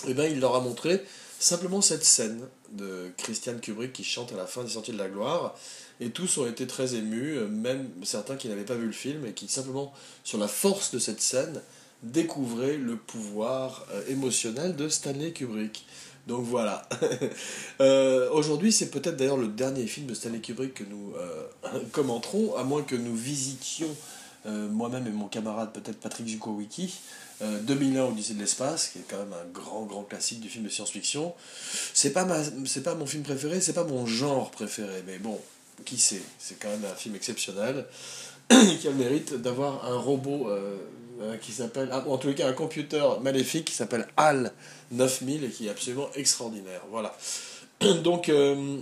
Et 0.07 0.11
eh 0.11 0.14
bien 0.14 0.27
il 0.27 0.38
leur 0.38 0.55
a 0.55 0.61
montré 0.61 1.03
simplement 1.41 1.81
cette 1.81 2.05
scène 2.05 2.41
de 2.73 3.11
Christian 3.17 3.59
Kubrick 3.59 3.93
qui 3.93 4.05
chante 4.05 4.33
à 4.33 4.37
la 4.37 4.47
fin 4.47 4.62
des 4.62 4.71
Sentiers 4.71 4.95
de 4.95 4.99
la 4.99 5.09
Gloire 5.09 5.57
et 6.01 6.11
tous 6.11 6.38
ont 6.38 6.47
été 6.47 6.67
très 6.67 6.95
émus, 6.95 7.41
même 7.49 7.88
certains 8.05 8.37
qui 8.37 8.49
n'avaient 8.49 8.64
pas 8.64 8.77
vu 8.77 8.87
le 8.87 8.93
film 8.93 9.27
et 9.27 9.33
qui 9.33 9.49
simplement, 9.49 9.93
sur 10.23 10.38
la 10.38 10.47
force 10.47 10.93
de 10.93 10.99
cette 10.99 11.21
scène, 11.21 11.61
découvraient 12.02 12.76
le 12.76 12.96
pouvoir 12.96 13.87
euh, 13.92 14.02
émotionnel 14.08 14.76
de 14.76 14.88
Stanley 14.88 15.32
Kubrick. 15.32 15.87
Donc 16.26 16.44
voilà. 16.44 16.88
Euh, 17.80 18.28
aujourd'hui, 18.32 18.72
c'est 18.72 18.90
peut-être 18.90 19.16
d'ailleurs 19.16 19.37
le 19.37 19.46
dernier 19.46 19.87
film 19.87 20.06
de 20.06 20.14
Stanley 20.14 20.40
Kubrick 20.40 20.74
que 20.74 20.82
nous 20.82 21.12
commenterons, 21.92 22.56
à 22.56 22.64
moins 22.64 22.82
que 22.82 22.96
nous 22.96 23.14
visitions 23.14 23.94
moi-même 24.44 25.06
et 25.06 25.11
mon 25.11 25.28
camarade, 25.28 25.72
peut-être 25.72 26.00
Patrick 26.00 26.26
Zukowicki, 26.26 26.92
2001 27.40 28.06
Odyssée 28.06 28.34
de 28.34 28.40
l'espace, 28.40 28.88
qui 28.88 28.98
est 28.98 29.04
quand 29.08 29.18
même 29.18 29.32
un 29.32 29.48
grand, 29.52 29.84
grand 29.84 30.02
classique 30.02 30.40
du 30.40 30.48
film 30.48 30.64
de 30.64 30.70
science-fiction. 30.70 31.34
C'est 31.94 32.12
pas, 32.12 32.24
pas 32.24 32.94
mon 32.96 33.06
film 33.06 33.22
préféré, 33.22 33.61
c'est 33.61 33.74
pas 33.74 33.84
mon 33.84 34.06
genre 34.06 34.50
préféré, 34.50 35.04
mais 35.06 35.18
bon, 35.18 35.38
qui 35.84 35.98
sait 35.98 36.22
C'est 36.38 36.58
quand 36.58 36.68
même 36.68 36.84
un 36.84 36.94
film 36.94 37.14
exceptionnel 37.14 37.87
qui 38.48 38.88
a 38.88 38.90
le 38.90 38.96
mérite 38.96 39.34
d'avoir 39.34 39.84
un 39.87 39.96
robot 39.96 40.48
euh, 40.48 40.76
euh, 41.20 41.37
qui 41.37 41.52
s'appelle, 41.52 41.88
ah, 41.92 42.04
en 42.07 42.18
les 42.24 42.35
cas 42.35 42.48
un 42.48 42.52
computer 42.52 43.04
maléfique 43.22 43.66
qui 43.66 43.74
s'appelle 43.74 44.07
HAL 44.16 44.52
9000 44.92 45.44
et 45.44 45.48
qui 45.48 45.66
est 45.66 45.70
absolument 45.70 46.09
extraordinaire. 46.14 46.83
Voilà. 46.90 47.16
Donc, 48.02 48.28
euh, 48.28 48.78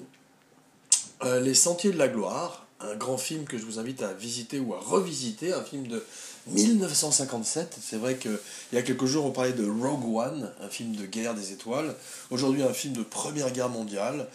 Les 1.40 1.54
Sentiers 1.54 1.92
de 1.92 1.98
la 1.98 2.08
Gloire, 2.08 2.66
un 2.80 2.94
grand 2.94 3.16
film 3.16 3.44
que 3.44 3.56
je 3.56 3.64
vous 3.64 3.78
invite 3.78 4.02
à 4.02 4.12
visiter 4.12 4.58
ou 4.58 4.74
à 4.74 4.78
revisiter, 4.78 5.52
un 5.52 5.62
film 5.62 5.86
de 5.86 6.04
1957. 6.48 7.76
C'est 7.82 7.96
vrai 7.96 8.16
qu'il 8.16 8.38
y 8.72 8.76
a 8.76 8.82
quelques 8.82 9.06
jours 9.06 9.24
on 9.24 9.30
parlait 9.30 9.52
de 9.52 9.66
Rogue 9.66 10.16
One, 10.16 10.52
un 10.60 10.68
film 10.68 10.94
de 10.94 11.06
guerre 11.06 11.34
des 11.34 11.52
étoiles. 11.52 11.94
Aujourd'hui 12.30 12.62
un 12.62 12.72
film 12.72 12.94
de 12.94 13.02
Première 13.02 13.50
Guerre 13.50 13.70
mondiale. 13.70 14.28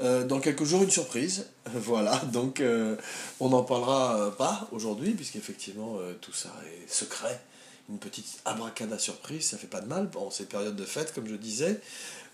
Euh, 0.00 0.24
dans 0.24 0.40
quelques 0.40 0.64
jours, 0.64 0.82
une 0.82 0.90
surprise. 0.90 1.46
voilà, 1.74 2.16
donc 2.32 2.60
euh, 2.60 2.96
on 3.40 3.50
n'en 3.50 3.62
parlera 3.62 4.16
euh, 4.16 4.30
pas 4.30 4.68
aujourd'hui, 4.72 5.12
puisqu'effectivement 5.12 5.98
tout 6.20 6.32
ça 6.32 6.52
est 6.66 6.90
secret. 6.90 7.40
Une 7.88 7.98
petite 7.98 8.40
abracada 8.44 8.98
surprise, 8.98 9.46
ça 9.46 9.58
fait 9.58 9.68
pas 9.68 9.80
de 9.80 9.86
mal. 9.86 10.08
Bon, 10.08 10.30
c'est 10.30 10.48
période 10.48 10.74
de 10.74 10.84
fête, 10.84 11.14
comme 11.14 11.28
je 11.28 11.36
disais. 11.36 11.80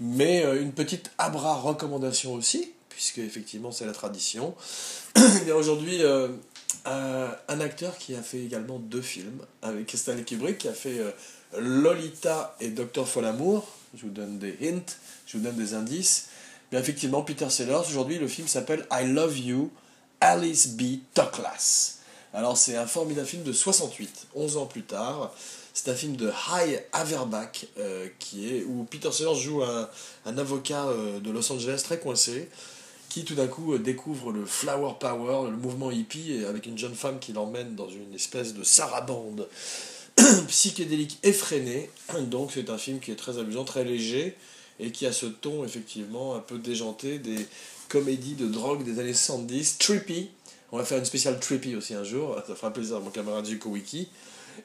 Mais 0.01 0.43
une 0.59 0.73
petite 0.73 1.11
abra 1.19 1.57
recommandation 1.57 2.33
aussi, 2.33 2.73
puisque 2.89 3.19
effectivement 3.19 3.71
c'est 3.71 3.85
la 3.85 3.93
tradition. 3.93 4.55
Y 5.47 5.51
a 5.51 5.57
aujourd'hui 5.57 6.01
un 6.87 7.61
acteur 7.61 7.99
qui 7.99 8.15
a 8.15 8.23
fait 8.23 8.41
également 8.41 8.79
deux 8.79 9.03
films 9.03 9.45
avec 9.61 9.91
Stanley 9.91 10.25
Kubrick, 10.25 10.57
qui 10.57 10.69
a 10.69 10.73
fait 10.73 11.01
Lolita 11.59 12.57
et 12.59 12.69
Docteur 12.69 13.07
Folamour. 13.07 13.69
Je 13.95 14.05
vous 14.05 14.11
donne 14.11 14.39
des 14.39 14.57
hints, 14.63 14.97
je 15.27 15.37
vous 15.37 15.45
donne 15.45 15.57
des 15.57 15.75
indices 15.75 16.29
effectivement, 16.79 17.23
Peter 17.23 17.51
Sellers, 17.51 17.83
aujourd'hui, 17.89 18.19
le 18.19 18.29
film 18.29 18.49
s'appelle 18.49 18.87
I 18.91 19.07
Love 19.07 19.39
You, 19.39 19.71
Alice 20.21 20.69
B. 20.69 21.01
Toklas. 21.15 21.99
Alors, 22.35 22.57
c'est 22.57 22.77
un 22.77 22.87
formidable 22.87 23.27
film 23.27 23.43
de 23.43 23.53
68, 23.53 24.29
11 24.35 24.57
ans 24.57 24.67
plus 24.67 24.83
tard. 24.83 25.33
C'est 25.75 25.91
un 25.91 25.95
film 25.95 26.17
de 26.17 26.31
High 26.51 26.83
Averback, 26.93 27.67
euh, 27.79 28.09
qui 28.19 28.49
est, 28.49 28.65
où 28.65 28.85
Peter 28.85 29.11
Sellers 29.11 29.35
joue 29.35 29.63
un, 29.63 29.89
un 30.27 30.39
avocat 30.39 30.87
euh, 30.87 31.21
de 31.21 31.31
Los 31.31 31.51
Angeles 31.53 31.83
très 31.85 31.99
coincé, 31.99 32.49
qui 33.09 33.25
tout 33.25 33.35
d'un 33.35 33.49
coup 33.49 33.75
euh, 33.75 33.79
découvre 33.79 34.33
le 34.33 34.47
flower 34.47 34.95
power, 34.99 35.51
le 35.51 35.57
mouvement 35.57 35.91
hippie, 35.91 36.45
avec 36.47 36.67
une 36.67 36.79
jeune 36.79 36.95
femme 36.95 37.19
qui 37.19 37.33
l'emmène 37.33 37.75
dans 37.75 37.89
une 37.89 38.15
espèce 38.15 38.55
de 38.55 38.63
sarabande 38.63 39.49
psychédélique 40.49 41.19
effrénée. 41.23 41.91
Donc 42.21 42.53
c'est 42.53 42.71
un 42.71 42.79
film 42.79 43.01
qui 43.01 43.11
est 43.11 43.17
très 43.17 43.39
amusant, 43.39 43.65
très 43.65 43.85
léger, 43.85 44.37
et 44.83 44.91
qui 44.91 45.07
a 45.07 45.13
ce 45.13 45.27
ton 45.27 45.65
effectivement 45.65 46.35
un 46.35 46.41
peu 46.41 46.59
déjanté 46.59 47.19
des 47.19 47.47
comédies 47.89 48.35
de 48.35 48.47
drogue 48.47 48.85
des 48.85 48.99
années 48.99 49.15
70, 49.15 49.79
Trippy. 49.79 50.31
On 50.73 50.79
va 50.79 50.85
faire 50.85 50.99
une 50.99 51.05
spéciale 51.05 51.39
Trippy 51.39 51.77
aussi 51.77 51.95
un 51.95 52.05
jour, 52.05 52.37
ça 52.47 52.55
fera 52.55 52.73
plaisir 52.73 52.97
à 52.97 53.01
mon 53.01 53.11
camarade 53.11 53.47
Zuko 53.47 53.71
Wiki. 53.71 54.09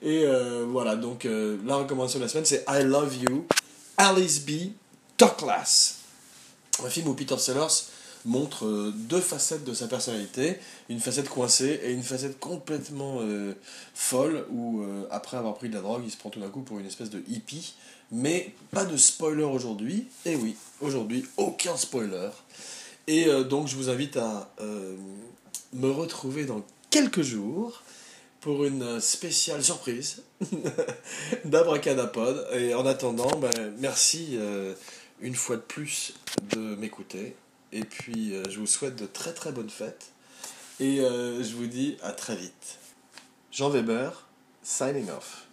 Et 0.02 0.24
euh, 0.26 0.66
voilà, 0.68 0.96
donc 0.96 1.26
euh, 1.26 1.58
la 1.66 1.78
recommandation 1.78 2.20
de 2.20 2.24
la 2.24 2.30
semaine 2.30 2.46
c'est 2.46 2.66
I 2.68 2.84
Love 2.84 3.16
You, 3.18 3.46
Alice 3.98 4.46
B. 4.46 4.72
Toklas. 5.18 5.96
Un 6.84 6.90
film 6.90 7.08
où 7.08 7.14
Peter 7.14 7.38
Sellers 7.38 7.86
montre 8.26 8.66
euh, 8.66 8.94
deux 8.96 9.22
facettes 9.22 9.64
de 9.64 9.74
sa 9.74 9.88
personnalité, 9.88 10.58
une 10.90 11.00
facette 11.00 11.30
coincée 11.30 11.80
et 11.84 11.92
une 11.92 12.04
facette 12.04 12.40
complètement 12.40 13.20
folle 13.94 14.46
où 14.52 14.84
après 15.12 15.38
avoir 15.38 15.56
pris 15.56 15.70
de 15.70 15.76
la 15.76 15.82
drogue, 15.82 16.04
il 16.06 16.12
se 16.12 16.18
prend 16.18 16.30
tout 16.30 16.40
d'un 16.40 16.50
coup 16.50 16.62
pour 16.62 16.80
une 16.80 16.86
espèce 16.86 17.10
de 17.10 17.22
hippie 17.28 17.76
mais 18.12 18.54
pas 18.72 18.86
de 18.86 18.98
spoiler 18.98 19.44
aujourd'hui. 19.44 20.08
Et 20.26 20.36
oui, 20.36 20.56
aujourd'hui, 20.82 21.26
aucun 21.38 21.76
spoiler. 21.78 22.30
Et 23.08 23.28
euh, 23.28 23.44
donc, 23.44 23.68
je 23.68 23.76
vous 23.76 23.90
invite 23.90 24.18
à 24.18 24.50
euh, 24.62 24.96
me 25.74 25.90
retrouver 25.90 26.46
dans 26.46 26.64
quelques 26.90 27.22
jours 27.22 27.84
pour 28.42 28.66
une 28.66 29.00
spéciale 29.00 29.64
surprise 29.64 30.24
d'Abracadapod. 31.46 32.48
Et 32.54 32.74
en 32.74 32.86
attendant, 32.86 33.36
ben, 33.38 33.74
merci 33.80 34.32
euh, 34.34 34.74
une 35.22 35.36
fois 35.36 35.58
de 35.58 35.62
plus 35.62 36.14
de 36.52 36.76
m'écouter. 36.76 37.36
Et 37.74 37.84
puis, 37.84 38.34
je 38.50 38.60
vous 38.60 38.68
souhaite 38.68 38.96
de 38.96 39.06
très 39.06 39.34
très 39.34 39.52
bonnes 39.52 39.70
fêtes. 39.70 40.12
Et 40.80 40.98
je 41.00 41.54
vous 41.54 41.68
dis 41.68 41.98
à 42.02 42.14
très 42.14 42.38
vite. 42.38 42.78
Jean 43.52 43.70
Weber, 43.70 44.26
signing 44.64 45.10
off. 45.10 45.47